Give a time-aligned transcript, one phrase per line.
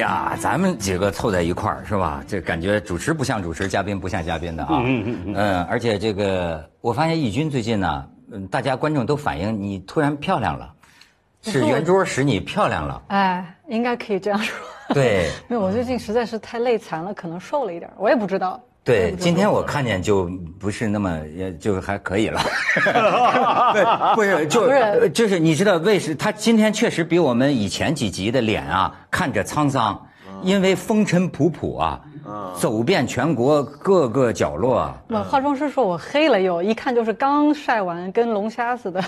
[0.00, 2.24] 哎呀，咱们几个凑在一块儿是吧？
[2.26, 4.80] 这感觉主持不像主持，嘉宾不像嘉宾的啊。
[4.82, 5.34] 嗯嗯嗯。
[5.36, 10.72] 嗯，而且这个，我发现义军最近呢，嗯，大家观众都反映你突然漂亮了，
[11.42, 13.02] 是圆桌使你漂亮了。
[13.08, 14.56] 哎，应该可以这样说。
[14.94, 15.30] 对。
[15.48, 18.58] 没有，我最近实在是太累残了，可能瘦了一点，我也不知道。
[18.82, 20.24] 对，今天我看见就
[20.58, 22.40] 不是那么，也就还可以了。
[24.16, 26.14] 不是，就就是你知道为什？
[26.14, 30.06] 他今天确实比我们以前几集的脸啊看着沧桑，
[30.42, 32.00] 因为风尘仆仆啊，
[32.56, 34.92] 走遍全国各个角落。
[35.08, 39.02] 那化妆师说我黑了又，一看就是刚晒完，跟龙虾似的。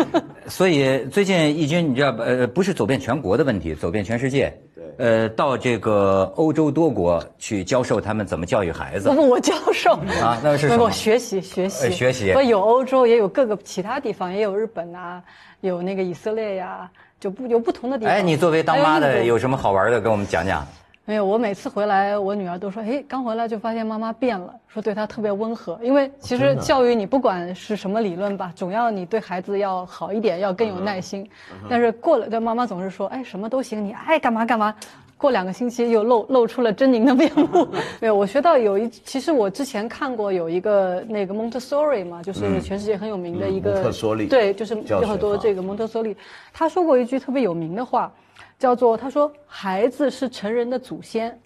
[0.46, 4.52] 所以最近义军，你知道呃，不是走遍全国的问题，走遍全世界。
[4.96, 9.10] 呃，到这个欧洲多国去教授他们怎么教育孩子。
[9.10, 10.84] 不，我教授啊，那是什么？
[10.84, 12.32] 我学习学习学习。
[12.32, 15.22] 不有欧洲，也有各个其他地方，也有日本啊，
[15.60, 16.90] 有那个以色列呀，
[17.20, 18.12] 就不有不同的地方。
[18.12, 20.66] 哎，你作为当妈的，有什么好玩的，跟我们讲讲。
[21.08, 31.26] 没有，我每次回来，我女儿都说：“哎，刚回来就发现妈妈变了，说对她特别温和。”因为其实教育你不管是什么理论吧，总要你对孩子要好一点，要更有耐心。
[31.66, 34.74] 但是过了，这妈妈总是说：“哎，什么都行，你爱干嘛干嘛。”
[35.16, 37.66] 过两个星期又露露出了狰狞的面目。
[38.00, 43.76] 没有，我学到有一，其实我之前看过有一个那个蒙特梭利嘛，就是全世界很有名的一个。
[43.76, 44.26] 蒙特梭利。
[44.26, 46.14] 对，就是有很多这个蒙特梭利，
[46.52, 48.12] 他说过一句特别有名的话。
[48.58, 51.38] 叫做他说孩子是成人的祖先，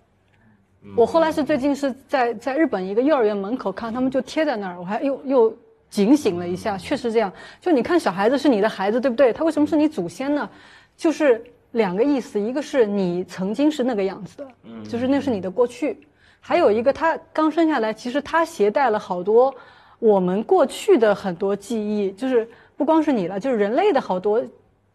[0.97, 5.57] 我后来是最近是在在日本一个幼儿园门口看他们就贴在那儿，我还又又
[5.91, 7.33] 警醒了一下，确实这样。
[7.61, 9.33] 就你看小孩子是你的孩子，对不对？
[9.33, 10.49] 他为什么是你祖先呢？
[10.97, 14.49] 就是两个意思，一个是你曾经是那个样子的，
[14.89, 15.95] 就是那是你的过去；
[16.41, 19.55] 还有一个他刚生下来，其实他携带了好多
[19.99, 24.43] 我们过去的很多记忆，就是不光是你了，就是人类的好多。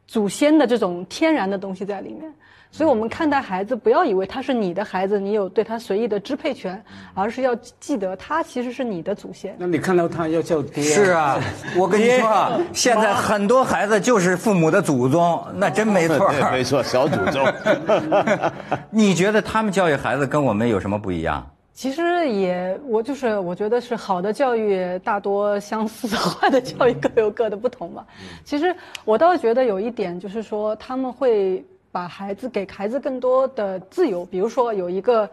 [0.07, 2.34] 祖先的这种天然的东西在里面，
[2.72, 6.81] 所以我们看待孩子，不要以为他是你的孩子，你有对他随意的支配权，
[7.13, 9.56] 而是要记得他其实是你的祖先。
[9.59, 10.81] 那你看到他要叫爹？
[10.84, 11.38] 是啊，
[11.75, 16.31] 我跟你说啊，现在很多孩子就是父母的祖宗，那真没错。
[16.51, 17.45] 没错，小祖宗。
[18.89, 21.45] 你觉得他们教育孩子跟我们有什么不一样？
[21.78, 28.04] 其实也，我就是我觉得是好的教育大多相似，坏的教育各有各的不同吧。
[28.44, 34.26] 其实我倒觉得有一点就是说，他们会把孩子给孩子更多的自由。
[34.26, 35.30] 比如说有一个，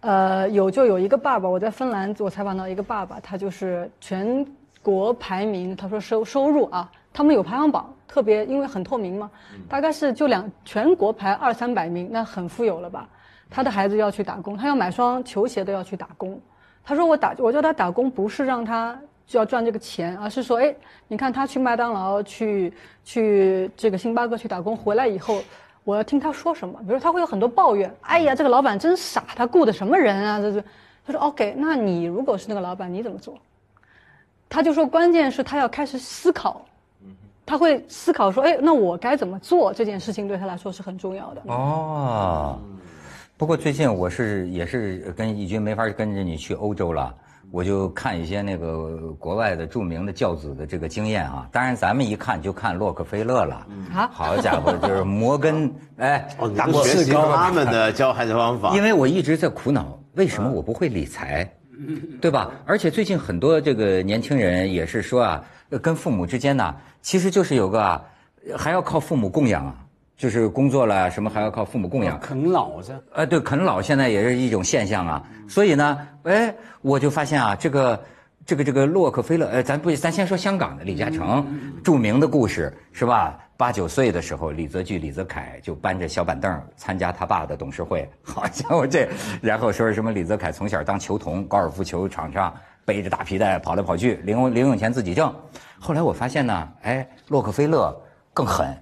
[0.00, 4.44] 呃，有就有一个爸爸，我在芬兰我采访到一个爸爸，他就是全
[4.82, 9.30] 国排名，他说收收入啊，他们有排行榜，特别因为很透明嘛，
[9.68, 13.08] 大概是就两全国排二三百名，那很富有了吧。
[13.48, 16.40] 他的孩子要去打工，他要买双球鞋都要去打工。
[16.84, 18.96] 他说：“我打，我叫他打工，不是让他
[19.26, 20.72] 就要赚这个钱，而是说，哎，
[21.08, 22.72] 你看他去麦当劳、去
[23.04, 25.42] 去这个星巴克去打工，回来以后，
[25.82, 26.78] 我要听他说什么。
[26.86, 30.38] 比如他会有很多抱怨，哎呀，这个老板真傻，他雇的什么人啊？
[30.38, 30.62] 这是。
[31.04, 33.36] 他说：OK，那你如果是那个老板，你怎么做？
[34.48, 36.64] 他就说，关键是他要开始思考，
[37.44, 39.72] 他会思考说，哎，那我该怎么做？
[39.72, 41.42] 这件事情对他来说是很重要的。
[41.46, 42.60] 哦。
[43.38, 47.14] 不过最近我是也是跟义军没法跟着你去欧洲了，
[47.50, 51.46] 我就看一些那个国外的著名的教子的这个经验啊。
[51.52, 56.26] 当然咱们一看就看洛克菲勒了，啊，好家伙，就是摩根，哎，
[56.56, 58.74] 大学习他们的教孩子方法。
[58.74, 61.46] 因为我一直在苦恼，为什么我不会理财，
[62.22, 62.50] 对吧？
[62.64, 65.44] 而且最近很多这个年轻人也是说啊，
[65.82, 68.02] 跟父母之间呢，其实就是有个啊，
[68.56, 69.76] 还要靠父母供养啊。
[70.16, 72.98] 就是工作了什么还要靠父母供养，啃老子？
[73.12, 75.22] 呃，对，啃老现在也是一种现象啊。
[75.46, 78.02] 所以呢，哎，我就发现啊，这个，
[78.46, 81.46] 这个，这个洛克菲勒，呃，咱不，咱先说香港的李嘉诚，
[81.84, 83.38] 著名的故事是吧？
[83.58, 89.08] 八九岁的时候，李泽钜、李泽楷就搬着小板凳参加他爸的董事会， 好家伙这，
[89.40, 92.54] 然后说什么李泽楷从小当球童，高尔夫球场上
[92.84, 95.34] 背着大皮带跑来跑去，零零用钱自己挣。
[95.78, 97.94] 后来我发现呢，哎，洛克菲勒
[98.32, 98.76] 更狠。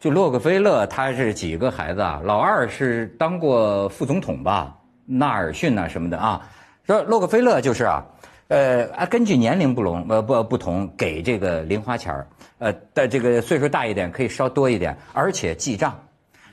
[0.00, 2.20] 就洛克菲勒，他是几个孩子啊？
[2.22, 6.48] 老二是当过副总统吧，纳尔逊呐什么的啊。
[6.86, 8.06] 说洛克菲勒就是啊，
[8.46, 12.28] 呃啊，根据年龄不同，呃不不同，给这个零花钱儿，
[12.58, 15.98] 呃的这个岁数大一点可以稍多一点，而且记账。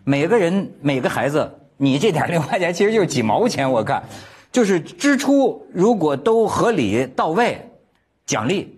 [0.03, 4.03] 每个人每个孩子，你这点零花钱其实就是几毛钱，我看，
[4.51, 7.69] 就是支出如果都合理到位，
[8.25, 8.74] 奖励。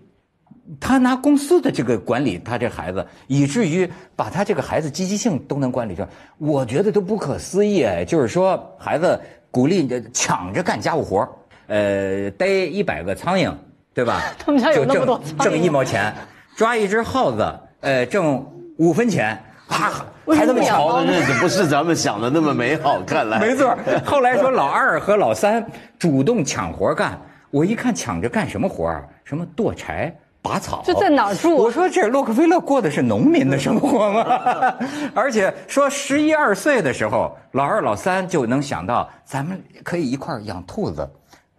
[0.80, 8.04] 他拿公司的这个管理他这孩子，以至于把他这个孩子积极性都能管理上，我觉得都不可思议哎。
[8.04, 9.20] 就是说，孩子
[9.50, 11.28] 鼓励你抢着干家务活
[11.68, 13.52] 呃，逮一百个苍蝇，
[13.94, 14.22] 对吧？
[14.38, 16.12] 他们家有那么多挣一毛钱，
[16.56, 18.44] 抓一只耗子，呃，挣
[18.76, 19.38] 五分钱。
[19.68, 23.76] 啊，孩子们养熬的日子不是咱们想的那么美好，看来没错。
[24.02, 25.62] 后来说老二和老三
[25.98, 29.02] 主动抢活干，我一看抢着干什么活啊？
[29.24, 31.54] 什么剁柴、拔草，就在哪儿住？
[31.54, 34.74] 我说这洛克菲勒过的是农民的生活吗？
[35.14, 41.08] 而且说十一二岁的时候，老二老三就能想到咱们可以一块儿养兔子。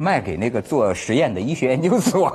[0.02, 2.30] 卖给那个做实验的医学研究所，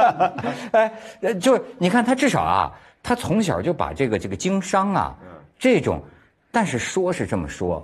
[0.72, 0.92] 哎，
[1.40, 2.70] 就你看他至少啊，
[3.02, 5.16] 他从小就把这个这个经商啊，
[5.58, 6.02] 这种，
[6.50, 7.82] 但是说是这么说，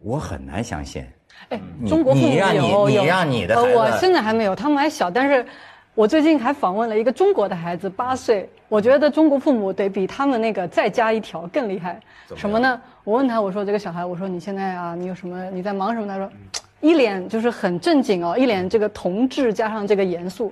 [0.00, 1.06] 我很难相信。
[1.50, 5.08] 哎，中国父母有你让你的孩子，我现在还没有，他们还小。
[5.08, 5.46] 但是，
[6.00, 8.48] 我最近还访问了一个中国的孩子，八岁。
[8.70, 12.00] 我觉得中国父母得比他们那个再加一条更厉害。
[12.34, 12.80] 什么呢？
[13.04, 15.50] 我问他，我说这个小孩，我说你现在啊，你有什么？
[15.50, 16.06] 你在忙什么？
[16.06, 16.30] 他说。
[16.80, 20.50] 一脸就是很正经哦，一脸这个同志加上这个严肃。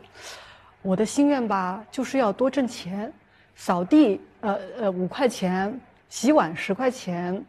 [0.82, 3.10] 我的心愿吧，就是要多挣钱，
[3.56, 5.80] 扫地呃呃五块钱，
[6.10, 7.42] 洗碗十块钱。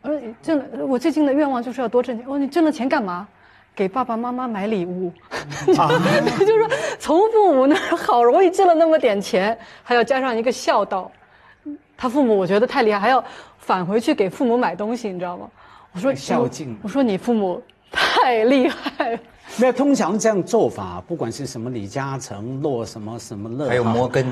[0.00, 2.24] 呃，挣我最近的愿望就是要多挣钱。
[2.26, 3.28] 我说你挣了钱干嘛？
[3.74, 5.12] 给爸爸妈妈买礼物。
[5.66, 11.10] 就是说从父母那儿好容易挣了那么点钱，还要加上一个孝道。
[11.96, 13.22] 他父母我觉得太厉害，还要
[13.58, 15.48] 返回去给父母买东西，你知道吗？
[15.92, 16.78] 我说孝敬。
[16.82, 17.62] 我说你父母。
[17.92, 19.18] 太厉害了！
[19.56, 24.24] 没有，通常这样做法，不管是什么李嘉诚、洛什么什么乐，还有摩根，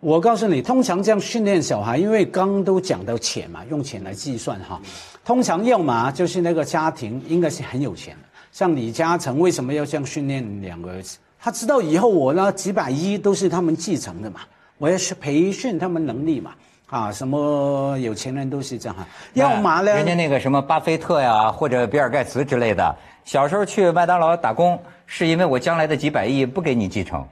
[0.00, 4.80] 我告诉你，通常这样训练小孩，因为刚都讲到钱嘛，用钱来计算哈。
[5.22, 8.27] 通常要么就是那个家庭应该是很有钱的，
[8.58, 11.16] 像李嘉诚为什么要这样训练两个儿子？
[11.38, 14.40] 他知道以后我呢几百亿都是他们继承的嘛，
[14.78, 16.50] 我要是培训他们能力嘛。
[16.88, 18.96] 啊，什么有钱人都是这样，
[19.34, 19.94] 要嘛呢？
[19.94, 24.76] 人家那个什么巴菲特呀，或者比尔盖茨之类的，小时候去麦当劳打工，
[25.06, 27.24] 是因为我将来的几百亿不给你继承，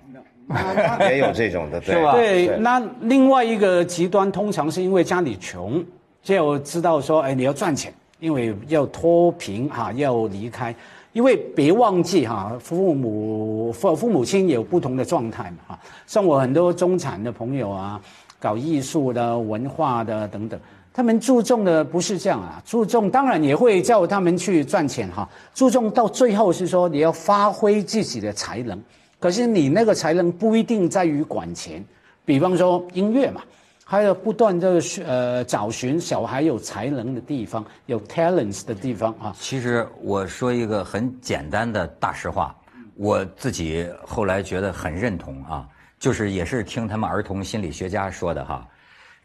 [1.00, 2.12] 也有这种的，是吧？
[2.12, 5.84] 对，那另外一个极端，通常是因为家里穷，
[6.22, 10.72] 就知道说，哎，你要赚钱，因为要脱贫哈，要离开，
[11.16, 17.98] 因为别忘记哈，父母父父母亲有不同的状态嘛哈，像我很多中产的朋友啊。
[18.38, 20.60] 搞艺术的、文化的等等，
[20.92, 28.78] 他们注重的不是这样啊，注重当然也会叫他们去赚钱哈，注重到最后是说你要发挥自己的才能，
[29.18, 31.82] 可是你那个才能不一定在于管钱，
[32.26, 33.40] 比方说音乐嘛，
[33.88, 39.32] 还要不断的呃找寻小孩有才能的地方，有 talents 的地方啊。
[39.38, 42.52] 其实我说一个很简单的大实话，
[42.96, 45.68] 我自己后来觉得很认同啊。
[46.00, 48.66] 就是也是听他们儿童心理学家说的哈，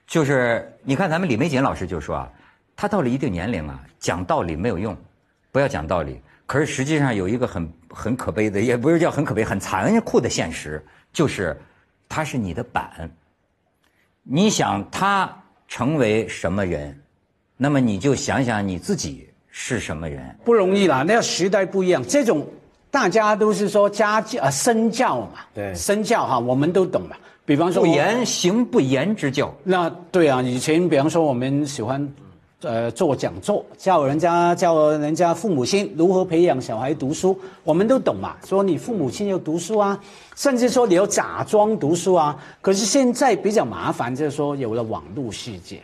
[0.05, 2.31] 就是你看咱们李玫瑾老师就说啊，
[2.75, 4.95] 他到了一定年龄啊，讲道理没有用，
[5.51, 6.21] 不要讲道理。
[6.45, 11.59] 可是实际上有一个很很可悲的，也不是叫很可悲，很残酷的现实，就是
[12.07, 13.09] 他是你的板。
[14.23, 15.29] 你想他
[15.67, 16.97] 成为什么人，
[17.57, 20.35] 那么你就想想你自己是什么人。
[20.43, 22.45] 不容易啦，那个时代不一样，这种。
[22.93, 27.15] 大家都是说家教啊，身教嘛，对，身教哈，我们都懂嘛。
[27.45, 32.05] 比方说不言行不言之教，那对啊，以前比方说我们喜欢，
[32.61, 38.35] 呃，做讲座，教人家教人家父母亲如何培养小孩读书，我们都懂嘛。
[38.45, 39.99] 说你父母亲要读书啊，
[40.35, 42.37] 甚至说你要假装读书啊。
[42.61, 45.81] 可是现在比较麻烦，就是说有了网络世界，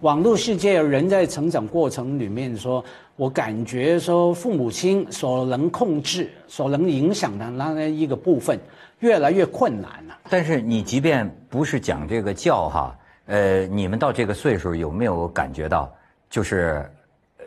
[0.00, 2.84] 网络世界人在成长过程里面说。
[3.18, 8.56] 我感觉说，父母亲所能控制、所能影响的那一个部分，
[9.00, 10.16] 越来越困难了。
[10.30, 15.92] 但是你即便不是讲这个教哈，呃，你们到这个岁数有没有感觉到，
[16.30, 16.88] 就是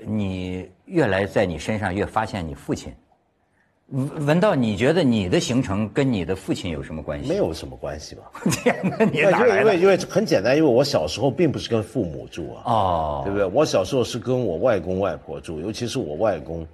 [0.06, 2.94] 你越来在你身上越发现你父亲。
[3.88, 7.28] 文文道，你觉得你的形成跟你的父亲有什么关系？
[7.28, 8.24] 没有什么关系吧？
[8.50, 9.76] 天哪，你哪来的？
[9.76, 13.46] 因为因为很简单，因为我小时候并不是跟父母住啊，哦，对不对？
[13.46, 16.66] 我小时候是跟我外公外婆住，尤其是我外公，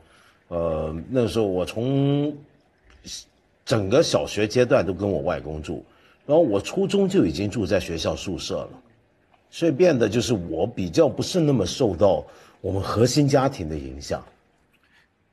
[0.49, 2.31] 呃，那个时候我从
[3.65, 5.83] 整个小学阶段都跟我外公住，
[6.23, 8.69] 然后我初中就已经住在学校宿舍了，
[9.49, 12.23] 所以变得就是我比较不是那么受到
[12.61, 14.21] 我们核心家庭的影响。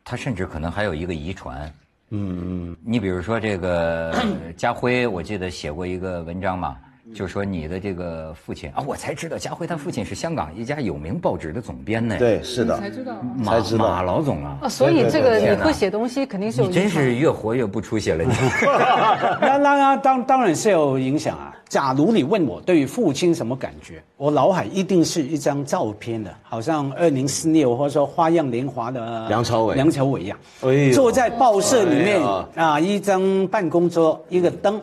[0.07, 1.73] 他甚至可能还有一个遗传，
[2.11, 4.15] 嗯嗯，你比如说这个
[4.55, 6.77] 家辉，我记得写过一个文章嘛，
[7.15, 12.19] 就说你的这个父亲啊，我才知道家辉他父亲是香港一家有名报纸的总编呢。
[12.19, 14.59] 对，是的，才知道，才知道马老总啊。
[14.61, 16.69] 啊，所以这个你会写东西，肯定是有。
[16.69, 18.31] 你真是越活越不出息了，你。
[19.41, 21.54] 那那那当当然是有影响啊。
[21.69, 30.39] 假如你问我对于父亲什么感觉，我脑海一定是一张照片的，好像二零四六或者说花样年华的梁朝伟，梁朝伟一样，
[30.93, 32.23] 坐在报社里面
[32.55, 34.81] 啊，一张办公桌，一个灯，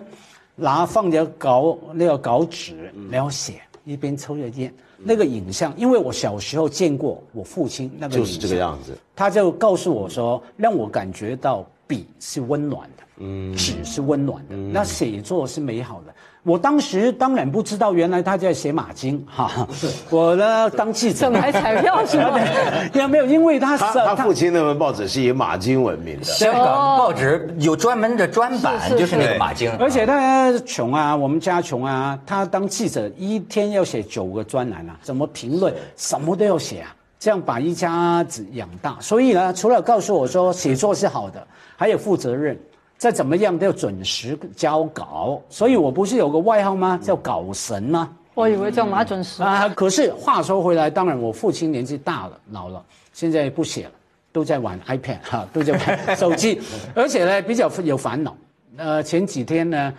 [0.55, 8.97] 拿放着稿那个稿纸，然后写一边抽着烟，那个影像，因为我小时候见过我父亲那个就是这个样子。
[9.15, 16.13] 他就告诉我说，让我感觉到笔是温暖的，嗯，纸是温暖的，那写作是美好的。
[16.43, 19.67] 我当时当然不知道，原来他在写马经哈。
[20.09, 22.39] 我呢当记者买彩票是吗？
[22.95, 26.23] 也没有，因为他他他父亲那份报纸是以马经闻名的。
[26.23, 29.71] 香港报纸有专门的专版，就是那个马经。
[29.77, 38.97] 而且他穷啊，我们家穷啊，他当记者一天要写九个专栏啊，怎么评论，什么都要写啊，这样把一家子养大。
[38.99, 41.45] 所以呢，除了告诉我说写作是好的，
[41.77, 42.59] 还有负责任。
[43.01, 46.99] 再怎么样都要准时交稿，所以我不是有个外号吗？
[47.01, 48.07] 叫稿神吗？
[48.35, 49.67] 我以为叫马准时啊。
[49.69, 53.91] 可是话说回来，当然我父亲年纪大了，老了，现在不写了，
[54.31, 56.61] 都在玩 iPad 哈，都在玩手机，
[56.93, 58.37] 而且呢比较有烦恼。
[58.77, 59.91] 呃，前几天呢，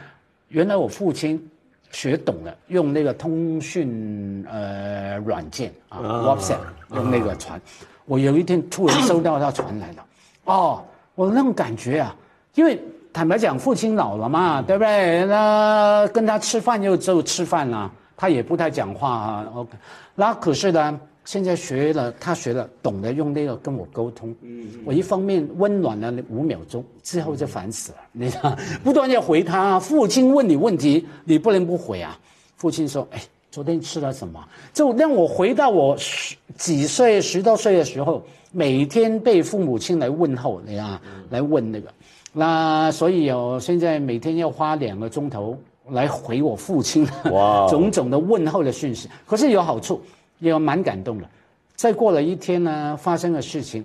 [0.47, 1.45] 原来我父亲
[1.91, 6.61] 学懂了用那个通讯呃软件啊，WhatsApp
[6.95, 7.61] 用那个传。
[8.05, 10.07] 我有一天突然收到他传来了，
[10.45, 10.85] 哦，
[11.17, 12.15] 我那种感觉啊。
[12.55, 12.79] 因为
[13.13, 15.25] 坦白讲，父亲老了嘛，对不对？
[15.27, 19.47] 那跟他吃饭又只有吃饭了，他也不太讲话啊。
[19.55, 19.71] OK，
[20.15, 24.35] 那可是呢，现在学了，他学了，懂得用那个跟我沟通。
[24.43, 27.99] 嗯，我一方面温暖了五秒钟，之后就烦死了。
[28.13, 29.81] 你看， 不断要回他。
[29.81, 32.19] 父亲问你问题，你不能不回啊。
[32.57, 34.43] 父亲说：“哎，昨天吃了什么？”
[34.73, 41.89] 就让我回到我十几岁、十多岁的时候，每天被父母亲来问候，你啊，来问那个。
[42.33, 45.59] 那所以哦，现在每天要花两个钟头
[45.91, 47.07] 来回我父亲
[47.69, 49.09] 种种的问候的讯息。
[49.27, 50.01] 可是有好处，
[50.39, 51.29] 也蛮感动的。
[51.77, 53.85] 再过了一天呢，发生的事情，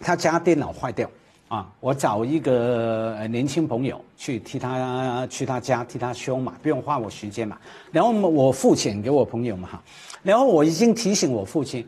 [0.00, 1.08] 他家电脑坏掉
[1.48, 7.58] 啊，我找一个年轻朋友去替他去他家替他修嘛，不用花我时间嘛。
[7.92, 9.82] 然后我付钱给我朋友嘛哈，
[10.22, 11.86] 然后我已经提醒我父亲，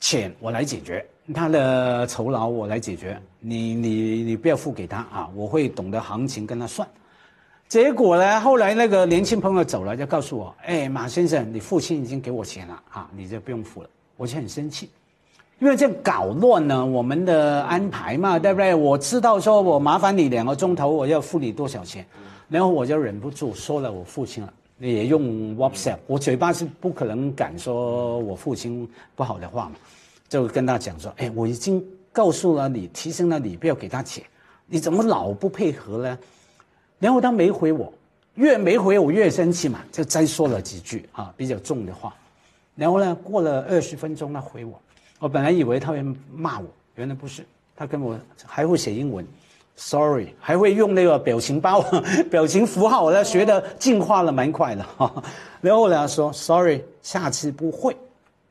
[0.00, 1.04] 钱我来解决。
[1.32, 6.86] 他的酬劳我来解决，你你你不要付给他啊，我会懂得行情跟他算。
[7.68, 13.88] 结果呢，后来那个年轻朋友走了，就告诉我，哎，马先生，你父亲已经给我钱了啊，你就不用付了。
[14.18, 14.90] 我就很生气，
[15.58, 18.74] 因为这样搞乱了我们的安排嘛，对不对？
[18.74, 22.04] 我知道说我麻烦你两个钟头，我要付你多少钱，
[22.48, 28.86] 然后我就忍不住说了我父亲了，也用 WhatsApp，我嘴巴是不可能敢说我父亲
[29.16, 29.76] 不好的话嘛。
[30.32, 34.24] 就跟他讲说，哎，我已经告诉了你，提醒了你，不要给他钱，
[34.64, 36.18] 你怎么老不配合呢？
[36.98, 37.92] 然后他没回我，
[38.36, 42.14] 越没回我越生气嘛，就再说了几句啊比较重的话。
[42.74, 44.80] 然后呢，过了二十分钟他回我，
[45.18, 46.02] 我本来以为他会
[46.34, 47.44] 骂我，原来不是，
[47.76, 49.22] 他跟我还会写英文
[49.76, 51.84] ，sorry，还会用那个表情包、
[52.32, 55.22] 表情符号，我学的进化了蛮快的哈。
[55.60, 57.94] 然后呢说 sorry，下次不会。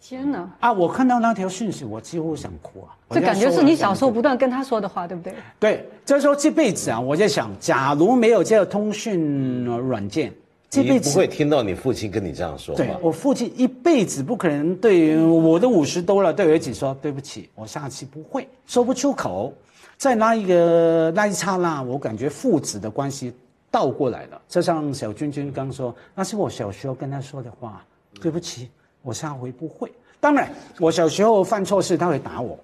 [0.01, 0.49] 天哪！
[0.59, 2.97] 啊，我看到那条讯息，我几乎想哭啊！
[3.11, 5.33] 这感觉是你小时候不断跟他说的话，对不对？
[5.59, 10.33] 对，就说这辈子啊，我在想，假如没有这个通讯软件，
[10.71, 12.75] 这辈子不会听到你父亲跟你这样说。
[12.75, 19.53] 对我父亲一辈子不可能对我都五十多了，对儿子说对不起，我下次不会说不出口。
[19.97, 23.31] 在那一个那一刹那，我感觉父子的关系
[23.69, 24.41] 倒过来了。
[24.49, 27.85] 就像小君君刚说，那是我小时候跟他说的话，
[28.19, 28.67] 对不起。
[29.01, 29.91] 我下回不会。
[30.19, 32.55] 当然，我小时候犯错事，他会打我。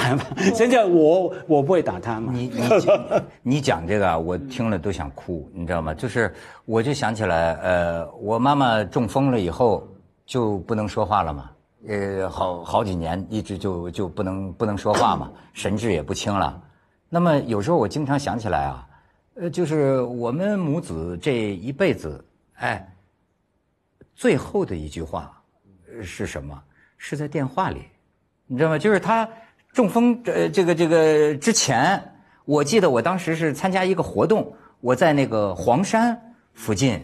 [0.54, 2.30] 现在我我不会打他嘛。
[2.34, 2.62] 你你
[3.54, 5.94] 你讲这个，我听了都想哭，你知道吗？
[5.94, 6.34] 就是
[6.66, 9.88] 我就想起来，呃，我妈妈中风了以后
[10.26, 11.50] 就不能说话了嘛，
[11.88, 16.60] 呃，好好几年一直就就不能不能说话嘛， 神志也不清了。
[17.08, 18.86] 那么有时候我经常想起来啊，
[19.36, 22.22] 呃，就是我们母子这一辈子，
[22.56, 22.86] 哎，
[24.14, 25.32] 最后的一句话。
[26.02, 26.60] 是什么？
[26.96, 27.82] 是在电话里，
[28.46, 28.76] 你知道吗？
[28.76, 29.28] 就是他
[29.72, 32.02] 中风，呃，这个这个之前，
[32.44, 37.00] 我记得我当时是参加一个活动，我在那个黄山附近，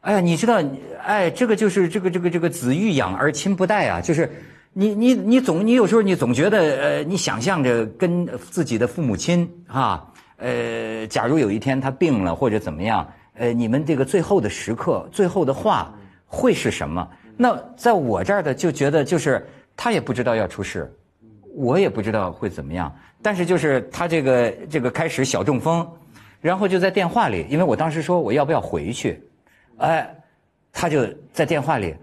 [0.00, 0.60] 哎呀，你知道，
[1.04, 4.28] 哎，这个就是这个这个这个子欲养而亲不待啊，就是
[4.72, 10.04] 你你你总你有时候你总觉得，呃，你想象着跟自己的父母亲啊，
[10.38, 15.94] 呃，假如有一天他病了或者怎么样，呃，你们这个最后的时刻，最后的话
[16.26, 17.08] 会是什么？
[17.40, 20.92] 那在我这儿的就觉得就是他也不知道要出事，
[21.54, 22.92] 我也不知道会怎么样。
[23.22, 25.88] 但是就是他这个这个开始小中风，
[26.40, 29.22] 然后就在电话里，因为我当时说我要不要回去，
[29.76, 30.12] 哎，
[30.72, 31.94] 他就在电话里。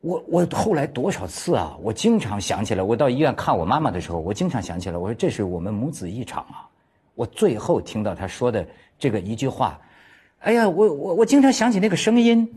[0.00, 6.66] 我我后来多少次啊，我经常想起来，我到医院看我妈妈的时候，我经常想起来，我说这是我们母子一场啊。
[7.14, 8.66] 我最后听到他说的
[8.98, 9.80] 这个一句话，
[10.40, 12.48] 哎呀，我我我经常想起那个声音。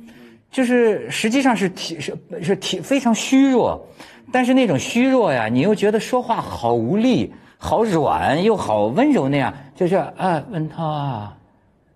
[0.56, 3.86] 就是实际上是体是是体非常虚弱，
[4.32, 11.38] 但是那种虚弱呀，你又觉得说话好无力、好软又好温柔那样，就是啊，文涛啊，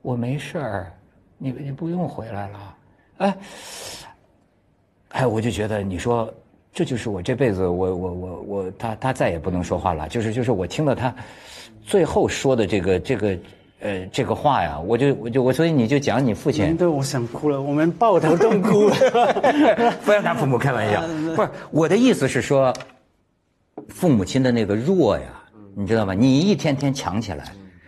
[0.01, 0.91] 我没事儿，
[1.37, 2.75] 你你不用回来了，
[3.19, 3.37] 哎，
[5.07, 6.29] 哎，我就觉得你说
[6.73, 11.15] 这就是我这辈子我我我我他他再也不能说话了，就是就是我听到他
[11.81, 13.37] 最后说的这个这个。
[13.81, 16.75] 呃，这个话呀，我就我就我，所以你就讲你父亲。
[16.75, 18.89] 对，我想哭了，我们抱头痛哭。
[20.03, 21.01] 不要拿父母开玩笑，
[21.33, 22.73] 不是我的意思是说，
[23.87, 25.25] 父母亲的那个弱呀，
[25.75, 26.13] 你知道吗？
[26.13, 27.45] 你一天天强起来，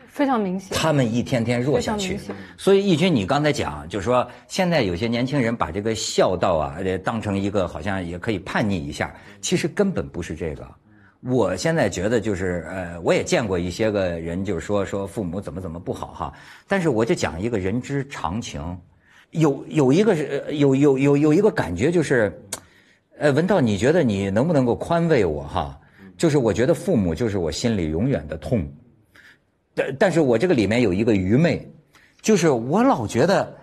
[0.07, 0.69] 非常明显。
[0.71, 2.17] 他们一天天弱下去，
[2.57, 10.65] 所以义军，你刚才讲，就是说现在有些年轻人把这个孝道啊，当成一个好像也可以叛逆一下，其实根本不是这个。
[11.23, 16.33] 我现在觉得就是，呃，我也见过一些个人，就是说说父母怎么怎么不好哈。
[16.67, 18.75] 但是我就讲一个人之常情，
[19.29, 22.43] 有有一个是有有有有一个感觉就是，
[23.19, 25.79] 呃，文道，你觉得你能不能够宽慰我哈？
[26.17, 28.67] 就是我觉得父母就是我心里永远的痛，
[29.75, 31.71] 但但是我这个里面有一个愚昧，
[32.23, 33.55] 就是我老觉得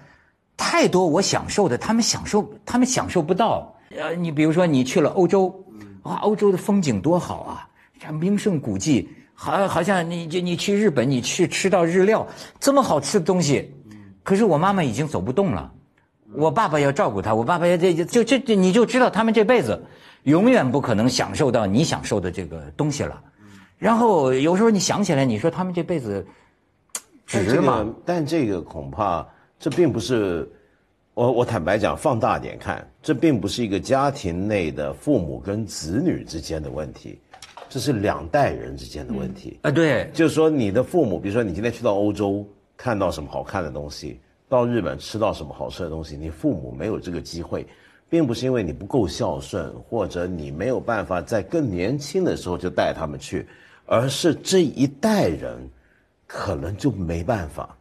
[0.56, 3.76] 太多我享受的，他们享受他们享受不到。
[3.96, 5.64] 呃，你比如说你去了欧洲。
[6.08, 7.68] 哇，欧洲的风景多好啊！
[8.00, 12.26] 像名胜古迹，好，好像你就你去日本，你去吃到日料
[12.58, 13.70] 这么好吃的东西。
[14.22, 15.70] 可是我妈妈已经走不动了，
[16.32, 19.78] 我爸爸要照顾她，我爸爸要这就这这你就知道他们这辈子
[20.22, 23.22] 永远不可能享受到你享受的这个东西了。
[23.76, 26.26] 然后有时候你想起来，你说他们这辈子
[27.26, 27.86] 值吗？
[28.06, 29.26] 但这个恐怕
[29.58, 30.50] 这并不是。
[31.18, 37.18] 我我坦白讲，放大点看，这并不是一个家庭内的父母跟子女之间的问题，
[37.68, 39.70] 这是两代人之间的问题啊。
[39.72, 47.66] 对，就是说你的父母，比如说你今天去到欧洲看到什么好看的东西，到日本吃到什么好吃的东西，你父母没有这个机会，
[48.08, 53.44] 并不是因为你不够孝顺，或者你没有办法在更年轻的时候就带他们去，
[53.86, 55.68] 而是这一代人
[56.28, 57.76] 可能就没办法。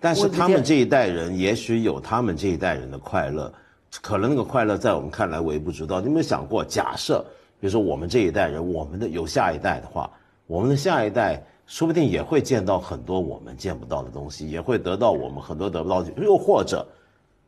[0.00, 3.52] 但是他们这一代人也许有他们这一代人的快乐，
[4.00, 6.00] 可能那个快乐在我们看来微不足道。
[6.00, 7.24] 你有没有想过，假设
[7.60, 10.08] 比如说我们这一代人，我们的有下一代的话，
[10.46, 16.12] 我们的下一代说不定也会见到很多我们见不到的东西，也会得到我们很多得不到的。
[16.22, 16.86] 又或者，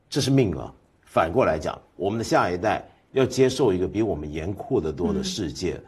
[0.09, 0.73] 这是命啊。
[1.05, 5.81] 反过来讲，我们的下一代要接受一个比我们严酷的多的世界，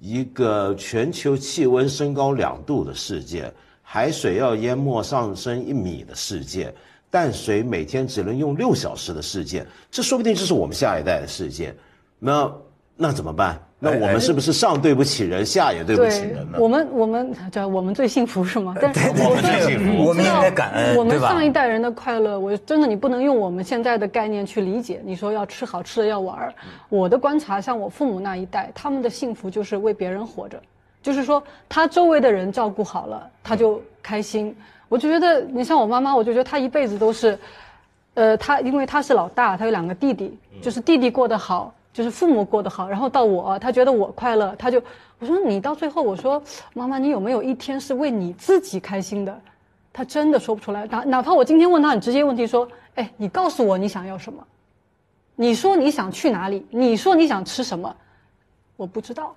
[0.00, 3.52] 一个全球气温升高两度的世界。
[3.92, 6.72] 海水要淹没上升一米的世界，
[7.10, 11.74] 淡水每天只能用六小时的世界，这说不定就是我们下一代的世界。
[12.20, 12.52] 那
[12.96, 13.60] 那怎么办？
[13.80, 16.58] 那我们是不是上对不起人，下也对不起人呢？
[16.60, 18.76] 我们我们叫我们最幸福是吗？
[18.80, 25.00] 但是我们最幸福，我们应该感恩，我们上一代人的快乐，我真的你不能用我们现在的概念去理解。
[25.04, 26.54] 你说要吃好吃的，要玩儿，
[26.88, 30.62] 我的观察，像我父母那一代，他们的幸福就是为别人活着。
[31.02, 34.54] 就是说，他周围的人照顾好了，他就开心。
[34.88, 37.38] 我就觉得，你像我妈妈，我就觉得她一辈子都是，
[38.14, 44.82] 呃，她因为她是老大，她有两个弟弟，就是弟弟过得好，就是父母过得好，然后到我，她觉得我快乐，她就
[45.20, 46.42] 我说你到最后，我说
[46.74, 49.40] 妈妈，你有没有一天是为你自己开心的？
[49.92, 50.84] 她真的说不出来。
[50.86, 54.44] 哪哪怕我今天问她很直接问题，说，哎，你告诉我你想要什么？
[55.36, 56.66] 你说你想去哪里？
[56.70, 57.94] 你说你想吃什么？
[58.76, 59.36] 我不知道。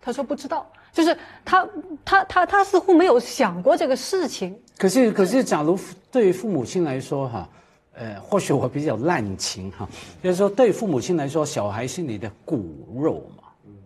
[0.00, 0.64] 他说不知道。
[0.92, 1.68] 就是他，
[2.04, 4.56] 他，他，他似乎没有想过这个事情。
[4.76, 5.78] 可是，可是，假如
[6.10, 7.48] 对于父母亲来说，哈，
[7.94, 9.88] 呃，或许我比较滥情哈，
[10.22, 13.44] 就是说，对父母亲来说，小孩是你的骨肉嘛，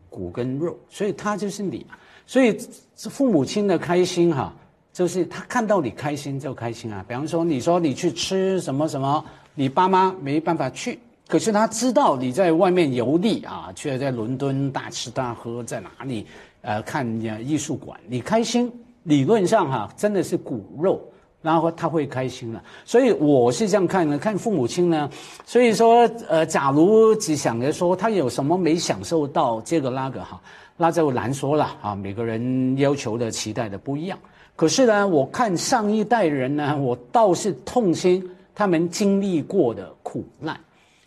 [0.08, 1.86] 骨跟肉，所以他就是你，
[2.26, 2.58] 所以
[2.96, 4.54] 父母亲的开心哈，
[4.92, 7.04] 就是他看到你开心就开心啊。
[7.08, 16.26] 比方说，你说你去吃什么什么，你爸妈没办法去，可是他知道你在外面游历啊，却在伦敦大吃大喝，在哪里？
[16.62, 17.06] 呃，看
[17.44, 18.72] 艺术馆，你开心，
[19.02, 21.00] 理论上哈，真的是骨肉，
[21.42, 22.62] 然后他会开心了。
[22.84, 25.10] 所以我是这样看的，看父母亲呢。
[25.44, 30.40] 所以说，呃，假如只想着说他有什么没享受到这个那个哈，
[30.76, 31.94] 那就难说了啊。
[31.94, 34.16] 每个人要求的、期待的不一样。
[34.54, 40.56] 可是呢，我看上一代人呢，我倒是痛心他们经历过的苦难。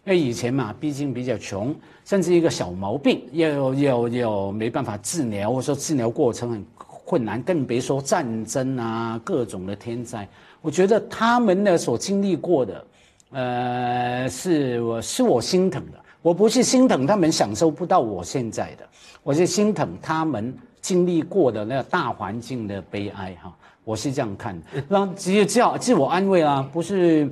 [0.05, 10.27] 因为以前嘛，毕竟比较穷，甚至一个小毛病要要要没办法治疗，或者说治疗过程很困难，更别说战争啊，各种的天灾。
[10.61, 12.85] 我觉得他们呢所经历过的，
[13.31, 15.97] 呃，是我是我心疼的。
[16.21, 18.87] 我不是心疼他们享受不到我现在的，
[19.23, 23.51] 我是心疼他们经历过的那个大环境的悲哀哈。
[23.83, 27.27] 我是这样看，让只有叫自我安慰啊，不是。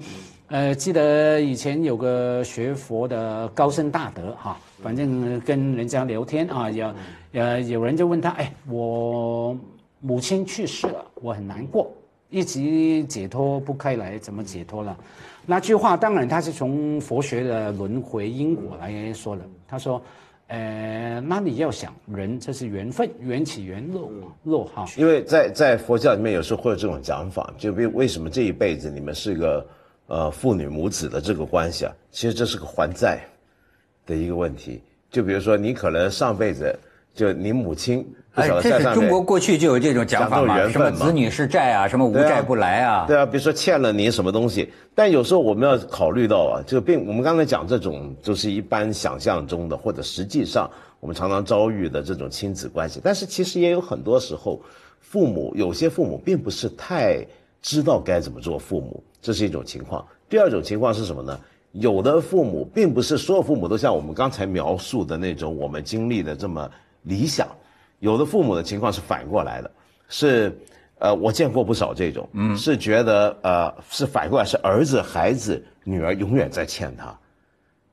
[0.53, 6.93] 呃，记得以前有个学佛的高僧大德哈，反正跟人家聊天啊，有
[7.31, 9.57] 呃有人就问他，哎，我
[9.99, 11.91] 母亲去世了，我很难过，
[12.29, 14.95] 一直解脱不开来，怎么解脱了？
[15.43, 19.41] 那句话当然他是从佛学的轮回因果来说的。
[19.67, 19.99] 他说，
[20.49, 24.07] 呃，那你要想人这是缘分，缘起缘落
[24.43, 24.85] 落哈。
[24.97, 29.65] 因为在在佛教里面有时候会有这种讲法，就为为什么这一辈子你们是个
[30.07, 31.93] 呃父女母子的这个关系啊？
[32.11, 33.23] 其实这是个还债
[34.05, 34.81] 的一个问题。
[35.09, 36.77] 就比如说你可能上辈子
[37.13, 43.05] 就你母亲不哎晓，得这是中国过去就有这种讲法什么子女是债啊，什么无债不来啊。
[43.07, 50.67] 对啊，比如说欠了你什么东西，但有时候我们要考虑到啊，这个并我们刚才讲这种就是一般想象中的，或者实际上
[50.99, 54.59] 我们常常遭遇的这种亲子关系，但是其实也有很多时候，
[54.99, 57.23] 父母有些父母并不是太
[57.63, 60.05] 知道该怎么做父母，这是一种情况。
[60.29, 61.39] 第二种情况是什么呢？
[61.71, 66.69] 有的父母并不是所有父母都像我们刚才描述的那种我们经历的这么
[67.01, 67.47] 理想，
[67.97, 69.71] 有的父母的情况是反过来的，
[70.07, 70.55] 是，
[70.99, 77.19] 呃，我见过不少这种，嗯，是觉得呃是反过来是儿子、孩子、女儿永远在欠他，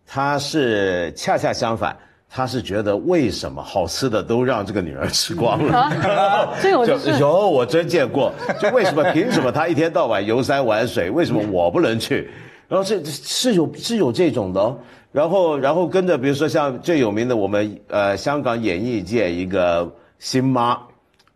[0.04, 1.96] 他是恰恰相反，
[2.32, 12.30] 他是觉得为什么好吃的都让这个女儿吃光了，啊 这个我就是有我真见过，就为什么凭什么他一天到晚游山玩水，为什么我不能去？
[12.68, 14.78] 然后这是有是有这种的、哦，
[15.10, 20.78] 然后然后跟着比如说像最有名的我们呃香港演艺界一个新妈，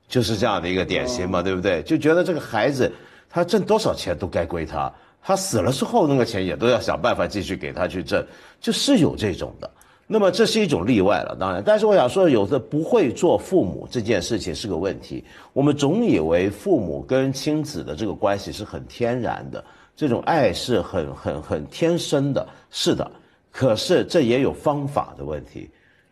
[0.06, 1.82] 就是这样的一个典型嘛，对不对？
[1.82, 2.92] 就觉得这个孩子
[3.28, 8.24] 他挣多少钱都该归他，他死了之后那个钱也都要想办法继续给他去挣，
[8.60, 9.68] 就是有这种的。
[10.06, 15.24] 那么这是一种例外了，当然，但是我想说，有的不会做父母这件事情是个问题。
[15.54, 19.64] 我们总以为父母跟亲子的这个关系是很天然的，
[19.96, 23.10] 这种爱是很很很天生的，是的。
[23.50, 25.70] 可是这也有方法的问题，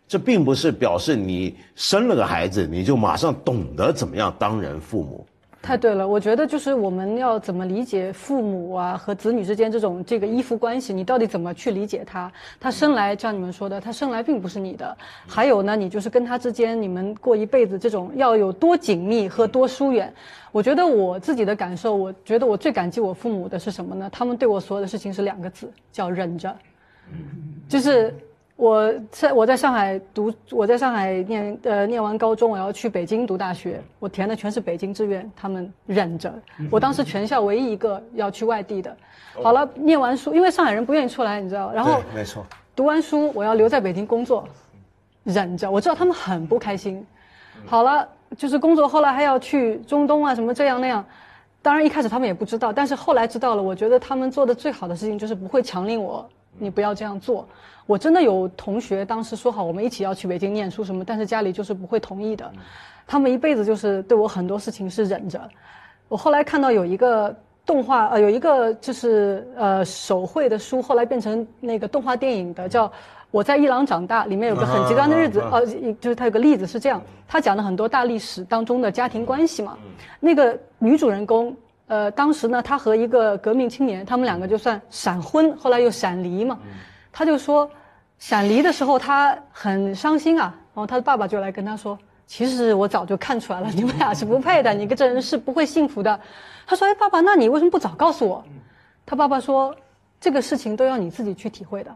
[0.08, 5.26] 这并不是表示你生了个孩子你就马上懂得怎么样当人父母。
[5.62, 12.30] 太对了，我觉得就是我们要怎么理解父母啊和子女之间这种这个依附关系，你到底怎么去理解他？
[12.58, 14.96] 他生来像你们说的，他生来并不是你的。
[15.28, 20.12] 还有呢，你就是跟他之间，你们过一辈子这种要有多紧密和多疏远。
[20.50, 24.10] 我觉得我自己的感受，我觉得我最感激我父母的是什么呢？
[24.12, 26.52] 他们对我所有的事情是两个字，叫忍着。
[27.68, 28.12] 就是
[28.62, 36.32] 我在我在上海读，我在上海念呃念完高中，我要去北京读大学，我填的全是北京志愿，他们忍着。
[36.70, 38.96] 我当时全校唯一一个要去外地的。
[39.42, 42.46] 好了，念完书，因为上海人不愿意出来，你知道，然后没错，
[42.76, 44.46] 读完书我要留在北京工作，
[45.24, 45.68] 忍着。
[45.68, 47.04] 我知道他们很不开心。
[47.66, 51.04] 好了，就是工作后来还要去中东啊，什么这样那样。
[51.62, 53.62] 当然一开始他们也不知道，但是后来知道了。
[53.62, 57.46] 我觉得他们做的最好的事情就是不会强令我，你不要这样做。
[57.86, 62.50] 我真的有同学当时说好我们一起要去北京念书什么，但是家里就是不会同意的。
[63.06, 65.40] 他们一辈子就是对我很多事情是忍着。
[66.08, 67.34] 我后来看到有一个
[67.66, 72.86] 动画，呃，有一个就是呃手绘的书，后来变成那个动画电影的，叫
[73.30, 75.66] 《我在伊朗长大》，里面有个很极端的日子，呃，
[76.00, 79.76] 就是它有个例子是这样，他讲了很多大历史当中的家庭关系嘛。
[80.20, 81.54] 那个女主人公，
[81.86, 86.58] 呃，当时呢，他和一个革命青年，他们两个就算闪婚，后来又闪离嘛。
[87.12, 87.70] 他就说，
[88.18, 91.98] 闪离的时候他很伤心啊，然后他的爸爸就来跟他说。
[92.24, 96.18] 其实我早就看出来了，你们俩是不配的， 你跟这人是不会幸福的。
[96.66, 98.42] 他说：“哎，爸爸，那你为什么不早告诉我？”
[99.04, 99.74] 他爸爸说
[100.18, 101.94] ：“这个事情都要你自己去体会的。”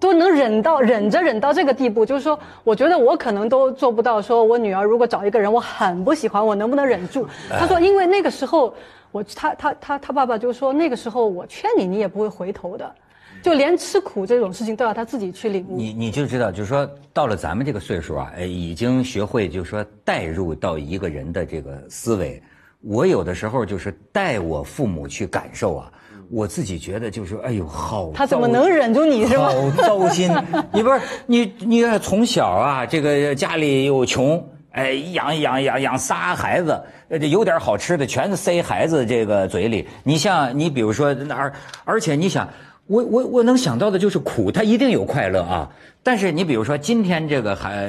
[0.00, 4.22] 都能忍到忍着忍到这个地步，就是说，我觉得我可能都做不到。
[4.22, 7.26] 说我女儿如果找一个人我很不喜欢，我能不能忍住？
[7.50, 8.74] 他说，因为那个时候
[9.10, 12.94] 我他他他他爸爸就说，那个时候我劝你，你也不会回头的。
[13.40, 15.76] 就连吃苦这种事情都要他自己去领悟。
[15.76, 22.42] 你你就知道，就是说到了咱们这个岁数啊，哎，已经学会就是说带入到一个人的这个思维。
[22.80, 25.92] 我有的时候就是带我父母去感受啊，
[26.30, 29.48] 我自己觉得就是哎呦好，他怎么能忍住你是吧？
[29.48, 30.30] 好糟心！
[30.72, 39.88] 你不是你你从小啊，这个家里又穷，哎，养养养养仨孩子，呃，有点好吃的全塞孩子这个嘴里。
[40.04, 41.52] 你像你比如说那而
[41.84, 42.48] 而且你想。
[42.90, 45.68] 我我我能想到的就是苦，他一定有快乐啊。
[46.08, 47.86] 但是你比如说今天这个孩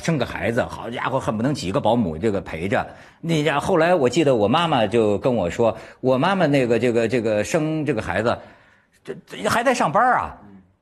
[0.00, 2.86] 生个孩子，好家伙，恨不能几个保姆这个陪着。
[3.20, 8.38] 那家后来我记得我妈妈就跟我说，我妈妈那个这个这个生这个孩子，
[9.04, 10.34] 这这还在上班啊，